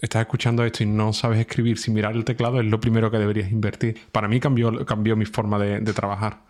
[0.01, 3.19] estás escuchando esto y no sabes escribir sin mirar el teclado, es lo primero que
[3.19, 3.99] deberías invertir.
[4.13, 6.43] Para mí cambió, cambió mi forma de, de trabajar.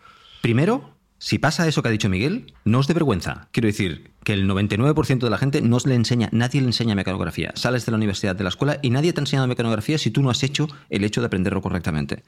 [0.42, 3.48] Primero, si pasa eso que ha dicho Miguel, no os dé vergüenza.
[3.52, 6.94] Quiero decir que el 99% de la gente no os le enseña, nadie le enseña
[6.94, 7.52] mecanografía.
[7.54, 10.22] Sales de la universidad, de la escuela y nadie te ha enseñado mecanografía si tú
[10.22, 12.24] no has hecho el hecho de aprenderlo correctamente.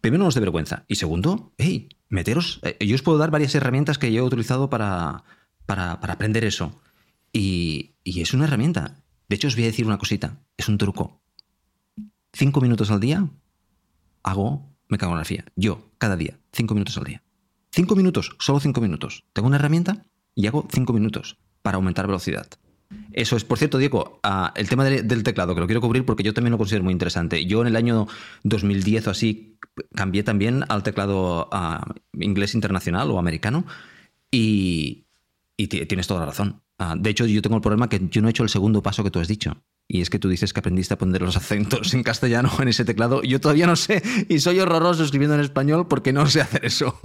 [0.00, 0.84] Primero, no os dé vergüenza.
[0.88, 2.60] Y segundo, hey, meteros.
[2.62, 5.24] eh, yo os puedo dar varias herramientas que yo he utilizado para,
[5.66, 6.80] para, para aprender eso.
[7.32, 9.04] Y, y es una herramienta.
[9.28, 10.42] De hecho, os voy a decir una cosita.
[10.56, 11.22] Es un truco.
[12.32, 13.28] Cinco minutos al día
[14.22, 15.44] hago mecanografía.
[15.56, 16.38] Yo, cada día.
[16.52, 17.22] Cinco minutos al día.
[17.72, 19.24] Cinco minutos, solo cinco minutos.
[19.32, 22.48] Tengo una herramienta y hago cinco minutos para aumentar velocidad.
[23.12, 26.04] Eso es, por cierto, Diego, ah, el tema de- del teclado, que lo quiero cubrir
[26.04, 27.44] porque yo también lo considero muy interesante.
[27.46, 28.06] Yo en el año
[28.42, 29.58] 2010 o así
[29.94, 31.84] cambié también al teclado ah,
[32.18, 33.64] inglés internacional o americano
[34.30, 35.06] y,
[35.56, 36.62] y ti- tienes toda la razón.
[36.78, 39.04] Ah, de hecho, yo tengo el problema que yo no he hecho el segundo paso
[39.04, 39.62] que tú has dicho.
[39.86, 42.84] Y es que tú dices que aprendiste a poner los acentos en castellano en ese
[42.84, 43.22] teclado.
[43.22, 46.98] Yo todavía no sé y soy horroroso escribiendo en español porque no sé hacer eso.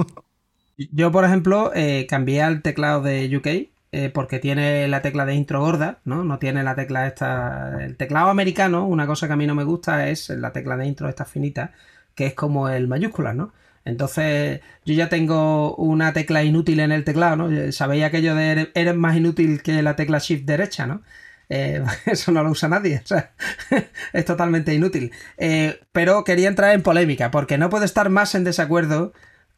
[0.77, 5.35] Yo, por ejemplo, eh, cambié al teclado de UK eh, porque tiene la tecla de
[5.35, 6.23] intro gorda, ¿no?
[6.23, 7.83] No tiene la tecla esta.
[7.83, 10.85] El teclado americano, una cosa que a mí no me gusta es la tecla de
[10.87, 11.73] intro esta finita,
[12.15, 13.53] que es como el mayúscula, ¿no?
[13.85, 17.71] Entonces, yo ya tengo una tecla inútil en el teclado, ¿no?
[17.71, 21.01] Sabéis aquello de eres- más inútil que la tecla shift derecha, ¿no?
[21.49, 23.31] Eh, eso no lo usa nadie, o sea,
[24.13, 25.11] es totalmente inútil.
[25.37, 29.13] Eh, pero quería entrar en polémica, porque no puedo estar más en desacuerdo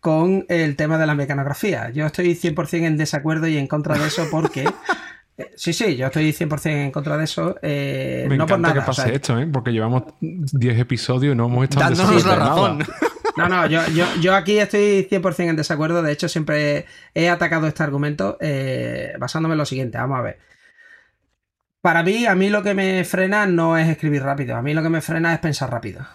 [0.08, 1.90] con el tema de la mecanografía.
[1.90, 4.62] Yo estoy 100% en desacuerdo y en contra de eso porque...
[5.38, 7.58] eh, Sí, sí, yo estoy 100% en contra de eso.
[7.62, 8.82] eh, Me no por encanta nada.
[8.82, 9.48] que pase o sea, esto, ¿eh?
[9.52, 12.78] porque llevamos 10 episodios y no hemos estado en Dándonos la razón.
[12.78, 12.94] nada.
[13.36, 16.02] No, no, yo, yo, yo aquí estoy 100% en desacuerdo.
[16.02, 19.98] De hecho, siempre he atacado este argumento eh, basándome en lo siguiente.
[19.98, 20.40] Vamos a ver.
[21.82, 24.56] Para mí, a mí lo que me frena no es escribir rápido.
[24.56, 26.06] A mí lo que me frena es pensar rápido.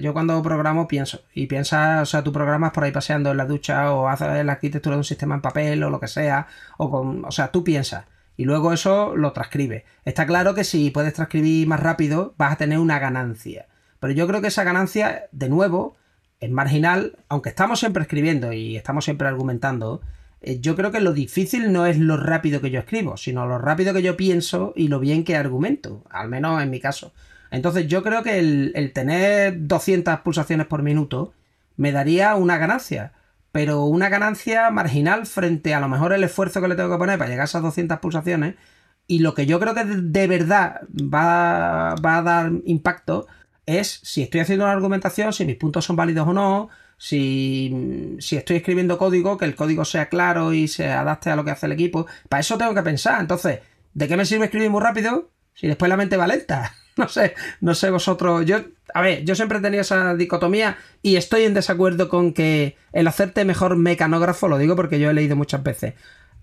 [0.00, 1.22] Yo cuando programo pienso.
[1.34, 4.52] Y piensas, o sea, tú programas por ahí paseando en la ducha o haces la
[4.52, 6.46] arquitectura de un sistema en papel o lo que sea.
[6.76, 7.24] O con.
[7.24, 8.04] O sea, tú piensas.
[8.36, 9.84] Y luego eso lo transcribe.
[10.04, 13.66] Está claro que si puedes transcribir más rápido, vas a tener una ganancia.
[13.98, 15.96] Pero yo creo que esa ganancia, de nuevo,
[16.38, 20.02] es marginal, aunque estamos siempre escribiendo y estamos siempre argumentando,
[20.40, 23.92] yo creo que lo difícil no es lo rápido que yo escribo, sino lo rápido
[23.92, 27.12] que yo pienso y lo bien que argumento, al menos en mi caso.
[27.50, 31.32] Entonces yo creo que el, tener 200 pulsaciones por minuto
[31.76, 33.12] me daría una ganancia,
[33.52, 37.18] pero una ganancia marginal frente a lo mejor el esfuerzo que le tengo que poner
[37.18, 38.54] para llegar a esas 200 pulsaciones
[39.06, 43.26] y lo que yo creo que de, de verdad va, va a dar impacto
[43.66, 46.68] es si estoy haciendo una argumentación, si mis puntos son válidos o no,
[46.98, 51.44] si, si estoy escribiendo código, que el código sea claro y se adapte a lo
[51.44, 52.06] que hace el equipo.
[52.28, 53.20] Para eso tengo que pensar.
[53.20, 53.60] Entonces,
[53.94, 56.74] ¿de qué me sirve escribir muy rápido si después la mente va lenta?
[56.98, 58.44] No sé, no sé vosotros.
[58.44, 58.56] Yo,
[58.92, 63.06] a ver, yo siempre he tenido esa dicotomía y estoy en desacuerdo con que el
[63.06, 65.94] hacerte mejor mecanógrafo, lo digo porque yo he leído muchas veces.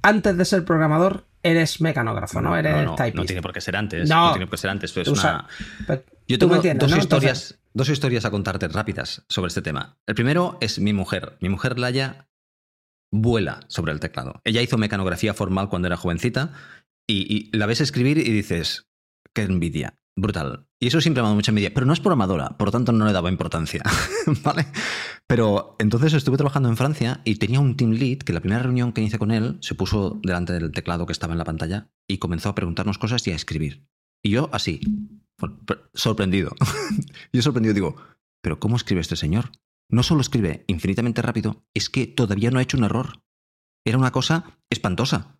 [0.02, 2.56] Antes de ser programador, eres mecanógrafo, ¿no?
[2.56, 3.16] Eres no, no, typist.
[3.18, 4.08] no tiene por qué ser antes.
[4.08, 4.28] No.
[4.28, 4.96] No, tiene por qué ser antes.
[4.96, 5.46] Es una...
[6.26, 10.00] Yo tengo dos, historias, dos historias a contarte rápidas sobre este tema.
[10.08, 11.38] El primero es mi mujer.
[11.42, 12.30] Mi mujer Laia
[13.12, 14.42] vuela sobre el teclado.
[14.46, 16.54] Ella hizo mecanografía formal cuando era jovencita
[17.08, 18.88] y, la ves escribir y dices,
[19.34, 20.68] qué envidia, brutal.
[20.80, 22.92] Y eso siempre me ha dado mucha envidia, pero no es programadora, por lo tanto
[22.92, 23.84] no le daba importancia,
[24.44, 24.66] ¿vale?
[25.28, 28.94] Pero entonces estuve trabajando en Francia y tenía un team lead que la primera reunión
[28.94, 32.18] que hice con él se puso delante del teclado que estaba en la pantalla y
[32.18, 33.86] comenzó a preguntarnos cosas y a escribir.
[34.24, 34.80] Y yo así,
[35.94, 36.56] sorprendido.
[37.34, 37.96] yo sorprendido digo,
[38.42, 39.52] pero ¿cómo escribe este señor?
[39.90, 43.22] No solo escribe infinitamente rápido, es que todavía no ha hecho un error.
[43.86, 45.40] Era una cosa espantosa.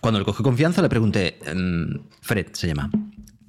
[0.00, 2.90] Cuando le cogí confianza le pregunté, em, Fred se llama,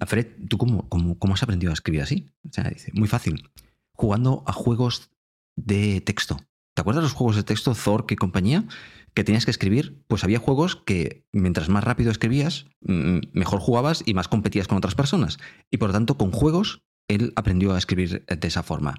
[0.06, 2.30] Fred, ¿tú cómo, cómo, has aprendido a escribir así?
[2.48, 3.50] O sea, dice, muy fácil,
[3.94, 5.12] jugando a juegos
[5.56, 6.38] de texto.
[6.74, 8.66] ¿Te acuerdas de los juegos de texto, Thor y compañía?
[9.14, 14.14] Que tenías que escribir, pues había juegos que mientras más rápido escribías, mejor jugabas y
[14.14, 15.38] más competías con otras personas.
[15.70, 18.96] Y por lo tanto, con juegos él aprendió a escribir de esa forma.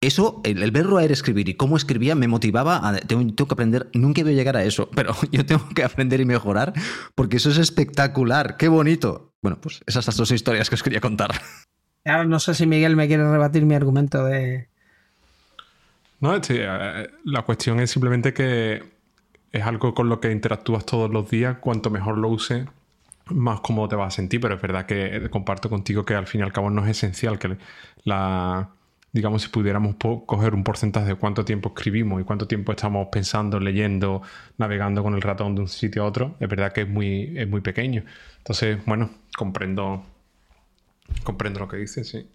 [0.00, 2.96] Eso, el, verlo a él escribir y cómo escribía me motivaba a...
[2.98, 6.24] Tengo, que aprender, nunca voy a llegar a eso, pero yo tengo que aprender y
[6.24, 6.72] mejorar
[7.14, 9.34] porque eso es espectacular, qué bonito.
[9.42, 11.32] Bueno, pues esas las dos historias que os quería contar.
[12.04, 14.68] Ahora no sé si Miguel me quiere rebatir mi argumento de...
[16.24, 18.82] No, eh, la cuestión es simplemente que
[19.52, 22.66] es algo con lo que interactúas todos los días, cuanto mejor lo uses,
[23.26, 26.26] más cómodo te vas a sentir, pero es verdad que eh, comparto contigo que al
[26.26, 27.58] fin y al cabo no es esencial que
[28.04, 28.70] la,
[29.12, 33.60] digamos, si pudiéramos coger un porcentaje de cuánto tiempo escribimos y cuánto tiempo estamos pensando,
[33.60, 34.22] leyendo,
[34.56, 37.46] navegando con el ratón de un sitio a otro, es verdad que es muy, es
[37.46, 38.02] muy pequeño.
[38.38, 40.06] Entonces, bueno, comprendo,
[41.22, 42.26] comprendo lo que dices, sí.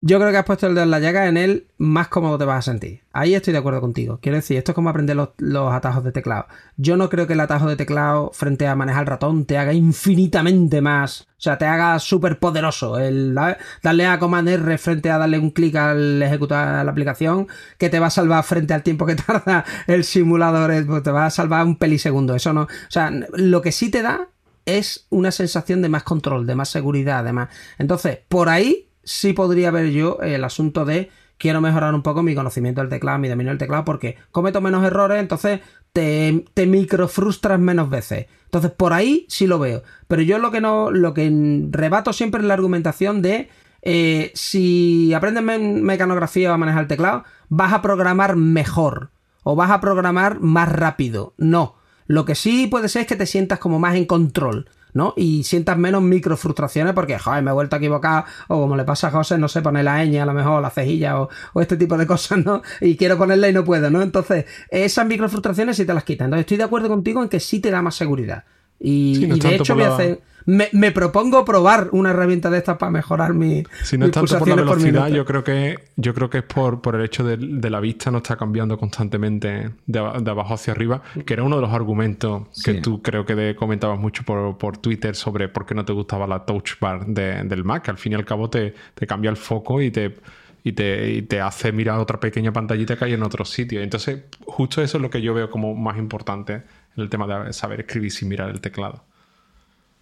[0.00, 2.58] Yo creo que has puesto el de la llaga en él, más cómodo te vas
[2.58, 3.02] a sentir.
[3.12, 4.20] Ahí estoy de acuerdo contigo.
[4.22, 6.46] Quiero decir, esto es como aprender los, atajos de teclado.
[6.76, 9.72] Yo no creo que el atajo de teclado frente a manejar el ratón te haga
[9.72, 11.22] infinitamente más.
[11.22, 12.96] O sea, te haga súper poderoso.
[13.00, 13.36] El
[13.82, 17.98] darle a Command R frente a darle un clic al ejecutar la aplicación, que te
[17.98, 21.30] va a salvar frente al tiempo que tarda el simulador, eh, pues te va a
[21.30, 22.36] salvar un pelisegundo.
[22.36, 22.62] Eso no.
[22.62, 24.28] O sea, lo que sí te da
[24.64, 27.48] es una sensación de más control, de más seguridad, además.
[27.78, 32.34] Entonces, por ahí sí podría ver yo el asunto de quiero mejorar un poco mi
[32.34, 35.60] conocimiento del teclado, mi dominio del teclado, porque cometo menos errores, entonces
[35.94, 38.26] te, te microfrustras menos veces.
[38.44, 39.82] Entonces, por ahí sí lo veo.
[40.08, 41.30] Pero yo lo que no, lo que
[41.70, 43.48] rebato siempre es la argumentación de
[43.80, 49.10] eh, si aprendes mecanografía o a manejar el teclado, vas a programar mejor
[49.42, 51.32] o vas a programar más rápido.
[51.38, 51.76] No.
[52.06, 54.68] Lo que sí puede ser es que te sientas como más en control.
[54.92, 55.14] ¿No?
[55.16, 58.84] Y sientas menos micro frustraciones porque, joder, me he vuelto a equivocar, o como le
[58.84, 61.28] pasa a José, no sé, pone la ñ a lo mejor, la cejilla, o,
[61.60, 62.62] este tipo de cosas, ¿no?
[62.80, 64.02] Y quiero ponerla y no puedo, ¿no?
[64.02, 66.26] Entonces, esas micro frustraciones sí te las quitan.
[66.26, 68.44] Entonces, estoy de acuerdo contigo en que sí te da más seguridad.
[68.80, 73.34] Y, de hecho voy a hacer me, propongo probar una herramienta de estas para mejorar
[73.34, 73.64] mi.
[73.82, 76.80] Si no es tanto por la velocidad, yo creo que, yo creo que es por,
[76.80, 77.36] por el hecho de,
[77.68, 81.72] la vista no está cambiando constantemente de, abajo hacia arriba, que era uno de los
[81.72, 86.26] argumentos que tú creo que comentabas mucho por, Twitter sobre por qué no te gustaba
[86.26, 87.88] la touch bar del Mac.
[87.90, 88.74] Al fin y al cabo te,
[89.06, 90.16] cambia el foco y te.
[90.64, 93.80] Y te, te, hace mirar otra pequeña pantallita que hay en otro sitio.
[93.80, 97.52] Entonces, justo eso es lo que yo veo como más importante en el tema de
[97.52, 99.04] saber escribir sin mirar el teclado.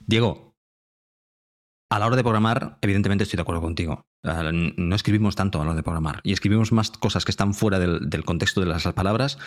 [0.07, 0.57] Diego,
[1.91, 4.07] a la hora de programar, evidentemente estoy de acuerdo contigo.
[4.23, 7.79] No escribimos tanto a la hora de programar y escribimos más cosas que están fuera
[7.79, 9.39] del, contexto de las palabras.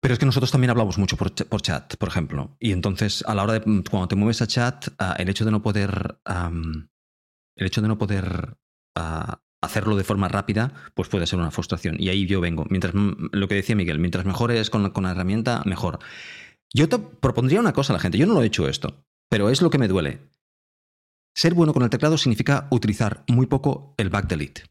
[0.00, 2.56] Pero es que nosotros también hablamos mucho por, chat, por ejemplo.
[2.60, 5.50] Y entonces, a la hora de cuando te mueves a chat, ah, el hecho de
[5.50, 6.18] no poder.
[6.26, 8.58] el hecho de no poder
[8.96, 11.96] ah, hacerlo de forma rápida, pues puede ser una frustración.
[11.98, 12.66] Y ahí yo vengo.
[12.68, 16.00] Mientras lo que decía Miguel, mientras mejores con con la herramienta, mejor.
[16.74, 18.18] Yo te propondría una cosa a la gente.
[18.18, 19.06] Yo no lo he hecho esto.
[19.34, 20.30] Pero es lo que me duele.
[21.34, 24.62] Ser bueno con el teclado significa utilizar muy poco el back delete.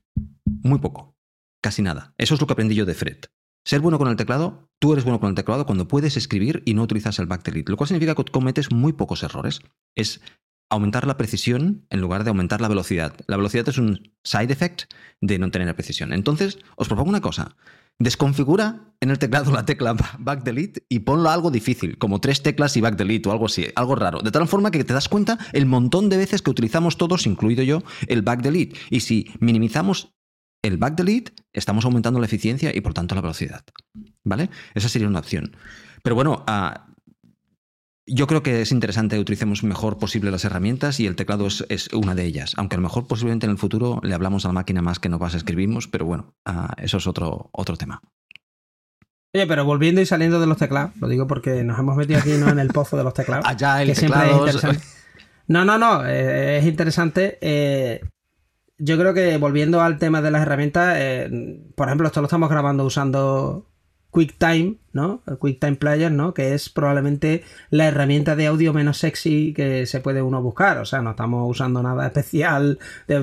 [0.46, 1.18] Muy poco.
[1.62, 2.14] Casi nada.
[2.18, 3.18] Eso es lo que aprendí yo de Fred.
[3.66, 6.76] Ser bueno con el teclado, tú eres bueno con el teclado cuando puedes escribir y
[6.76, 9.60] no utilizas el back delete, lo cual significa que cometes muy pocos errores.
[9.96, 10.22] Es
[10.70, 13.18] aumentar la precisión en lugar de aumentar la velocidad.
[13.28, 14.84] La velocidad es un side effect
[15.20, 16.14] de no tener precisión.
[16.14, 17.58] Entonces, os propongo una cosa.
[18.00, 22.78] Desconfigura en el teclado la tecla back delete y ponlo algo difícil, como tres teclas
[22.78, 24.22] y back delete o algo así, algo raro.
[24.22, 27.64] De tal forma que te das cuenta el montón de veces que utilizamos todos, incluido
[27.64, 28.80] yo, el back delete.
[28.90, 30.14] Y si minimizamos
[30.62, 33.64] el back delete, estamos aumentando la eficiencia y por tanto la velocidad.
[34.24, 34.50] ¿Vale?
[34.74, 35.56] Esa sería una opción.
[36.02, 36.93] Pero bueno, uh,
[38.06, 41.90] yo creo que es interesante que utilicemos mejor posible las herramientas y el teclado es,
[41.94, 42.54] una de ellas.
[42.58, 45.10] Aunque a lo mejor posiblemente en el futuro le hablamos a la máquina más que
[45.10, 48.02] nos vas a escribimos, pero bueno, ah, eso es otro, otro tema.
[49.34, 52.34] Oye, pero volviendo y saliendo de los teclados, lo digo porque nos hemos metido aquí
[52.38, 52.50] ¿no?
[52.50, 53.46] en el pozo de los teclados.
[53.48, 54.46] Allá el teclado.
[55.48, 57.38] No, no, no, eh, es interesante.
[57.42, 58.02] Eh,
[58.78, 62.50] yo creo que volviendo al tema de las herramientas, eh, por ejemplo, esto lo estamos
[62.50, 63.73] grabando usando
[64.14, 65.22] QuickTime, ¿no?
[65.40, 66.36] QuickTime Player, ¿no?
[66.36, 70.78] Que es probablemente la herramienta de audio menos sexy que se puede uno buscar.
[70.78, 72.78] O sea, no estamos usando nada especial.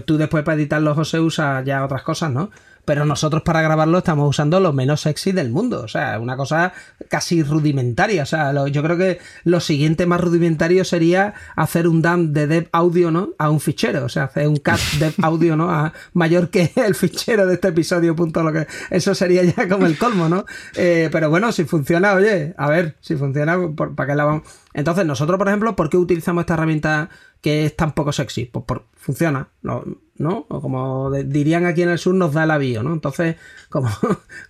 [0.05, 2.51] Tú después para editarlo, José, usa ya otras cosas, ¿no?
[2.91, 5.83] Pero nosotros para grabarlo estamos usando lo menos sexy del mundo.
[5.83, 6.73] O sea, una cosa
[7.09, 8.25] casi rudimentaria.
[8.25, 12.69] O sea, yo creo que lo siguiente más rudimentario sería hacer un dump de dev
[12.73, 13.31] audio, ¿no?
[13.39, 14.05] A un fichero.
[14.05, 15.71] O sea, hacer un cat dev audio, ¿no?
[15.71, 18.67] A, mayor que el fichero de este episodio, punto lo que.
[18.91, 20.45] Eso sería ya como el colmo, ¿no?
[20.75, 24.43] Eh, pero bueno, si funciona, oye, a ver, si funciona, ¿para qué la vamos?
[24.73, 27.11] Entonces, nosotros, por ejemplo, ¿por qué utilizamos esta herramienta
[27.41, 28.45] que es tan poco sexy?
[28.45, 29.49] Pues por, funciona.
[29.63, 29.85] No.
[30.49, 32.93] O como dirían aquí en el sur, nos da el avío, ¿no?
[32.93, 33.37] Entonces,
[33.69, 33.91] como,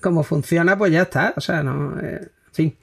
[0.01, 1.35] como funciona, pues ya está.
[1.37, 1.99] O sea, no.
[2.01, 2.79] Eh, en fin.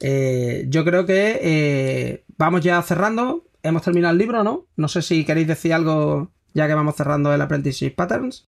[0.00, 3.44] Eh, yo creo que eh, vamos ya cerrando.
[3.62, 4.66] Hemos terminado el libro, ¿no?
[4.76, 8.48] No sé si queréis decir algo ya que vamos cerrando el Apprenticeship Patterns.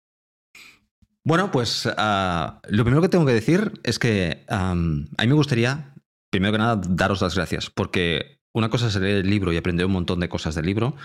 [1.25, 5.92] Bueno, pues ah, lo primero que tengo que decir es que a mí me gustaría,
[6.33, 9.87] primero que nada, daros las gracias, porque una cosa es leer el libro y aprender
[9.87, 10.97] un montón de cosas del libro,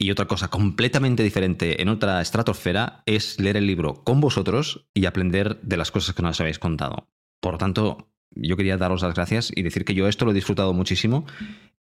[0.00, 5.06] y otra cosa completamente diferente en otra estratosfera es leer el libro con vosotros y
[5.06, 7.08] aprender de las cosas que nos habéis contado.
[7.40, 10.34] Por lo tanto, yo quería daros las gracias y decir que yo esto lo he
[10.34, 11.26] disfrutado muchísimo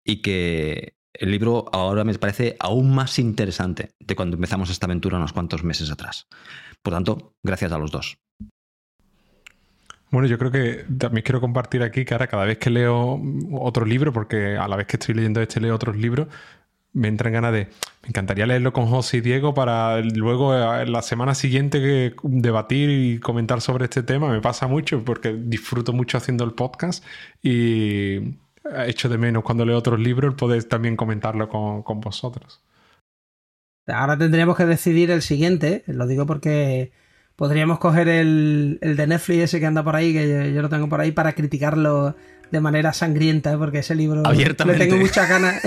[0.03, 5.17] y que el libro ahora me parece aún más interesante de cuando empezamos esta aventura
[5.17, 6.27] unos cuantos meses atrás.
[6.81, 8.17] Por tanto, gracias a los dos.
[10.09, 13.85] Bueno, yo creo que también quiero compartir aquí que ahora cada vez que leo otro
[13.85, 16.27] libro, porque a la vez que estoy leyendo este leo otros libros,
[16.93, 17.67] me entran ganas de.
[18.03, 22.89] Me encantaría leerlo con José y Diego para luego eh, la semana siguiente que debatir
[22.89, 24.29] y comentar sobre este tema.
[24.29, 27.03] Me pasa mucho porque disfruto mucho haciendo el podcast
[27.43, 28.37] y
[28.85, 32.61] echo de menos cuando leo otros libros poder también comentarlo con, vosotros.
[33.87, 36.91] Ahora tendríamos que decidir el siguiente, lo digo porque
[37.37, 40.99] podríamos coger el, de Netflix ese que anda por ahí, que yo, lo tengo por
[40.99, 42.15] ahí, para criticarlo
[42.51, 45.61] de manera sangrienta, porque ese libro le tengo muchas ganas.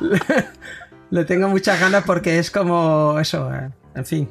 [1.10, 4.28] le, tengo muchas ganas porque es como eso, eh, en fin.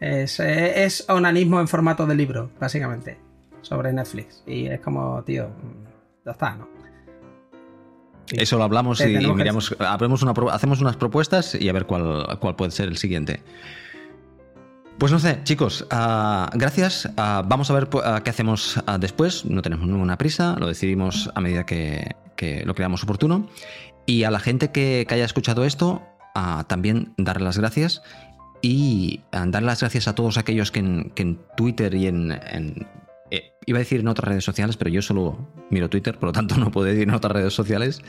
[0.00, 3.18] Es, es, onanismo en formato de libro, básicamente,
[3.62, 4.42] sobre Netflix.
[4.46, 5.48] Y es como, tío,
[6.24, 6.68] ya está, ¿no?
[8.32, 12.72] Eso lo hablamos y, miramos, una, hacemos unas propuestas y a ver cuál, cuál puede
[12.72, 13.40] ser el siguiente.
[14.98, 17.10] Pues no sé, chicos, ah, gracias.
[17.18, 19.44] Ah, vamos a ver ah, qué hacemos después.
[19.44, 23.46] No tenemos ninguna prisa, lo decidimos a medida que, que lo creamos oportuno.
[24.06, 26.02] Y a la gente que, haya escuchado esto,
[26.66, 28.02] también darle las gracias
[28.62, 32.32] y dar las gracias a todos aquellos que en, Twitter y en,
[33.30, 36.32] eh, iba a decir en otras redes sociales, pero yo solo miro Twitter, por lo
[36.32, 38.02] tanto no puedo decir en otras redes sociales,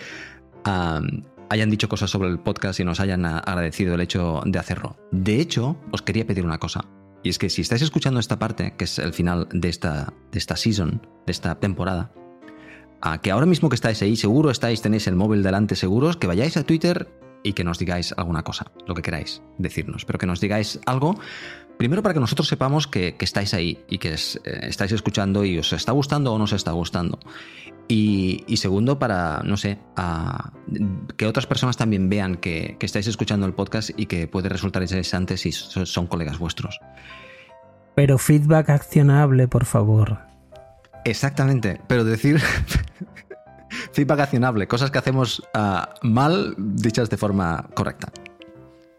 [1.50, 4.98] hayan dicho cosas sobre el podcast y nos hayan agradecido el hecho de hacerlo.
[5.12, 6.86] De hecho, os quería pedir una cosa.
[7.24, 10.38] Y es que si estáis escuchando esta parte, que es el final de esta, de
[10.39, 12.12] esta season, de esta temporada,
[13.02, 16.28] a que ahora mismo que estáis ahí, seguro estáis, tenéis el móvil delante seguros, que
[16.28, 17.08] vayáis a Twitter
[17.43, 21.20] y que nos digáis alguna cosa, lo que queráis decirnos, pero que nos digáis algo,
[21.78, 25.71] primero para que nosotros sepamos que, estáis ahí y que eh, estáis escuchando y os
[25.73, 27.20] está gustando o no os está gustando.
[27.89, 29.79] Y, segundo, para, no sé,
[31.16, 34.82] que otras personas también vean que, que, estáis escuchando el podcast y que puede resultar
[34.82, 36.82] interesante si son colegas vuestros.
[37.95, 40.20] Pero feedback accionable, por favor.
[41.05, 42.41] Exactamente, pero decir
[43.93, 48.12] feedback accionable, cosas que hacemos ah, mal dichas de forma correcta.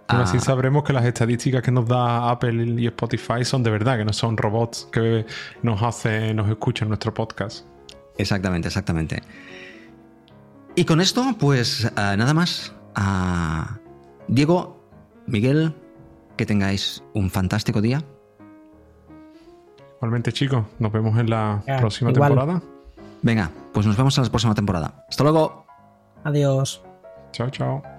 [0.09, 0.41] Pero así ah.
[0.41, 4.13] sabremos que las estadísticas que nos da Apple y Spotify son de verdad, que no
[4.15, 5.27] son robots que
[5.63, 7.67] nos hacen, nos escuchan nuestro podcast.
[8.17, 9.23] Exactamente, exactamente.
[10.75, 12.73] Y con esto, pues ah, nada más.
[14.29, 14.83] Diego,
[15.27, 15.75] Miguel,
[16.37, 18.03] que tengáis un fantástico día.
[19.97, 22.63] Igualmente, chicos, nos vemos en la próxima temporada.
[23.21, 25.05] Venga, pues nos vemos en la próxima temporada.
[25.09, 25.67] Hasta luego.
[26.25, 26.83] Adiós.
[27.33, 27.98] Chao, chao.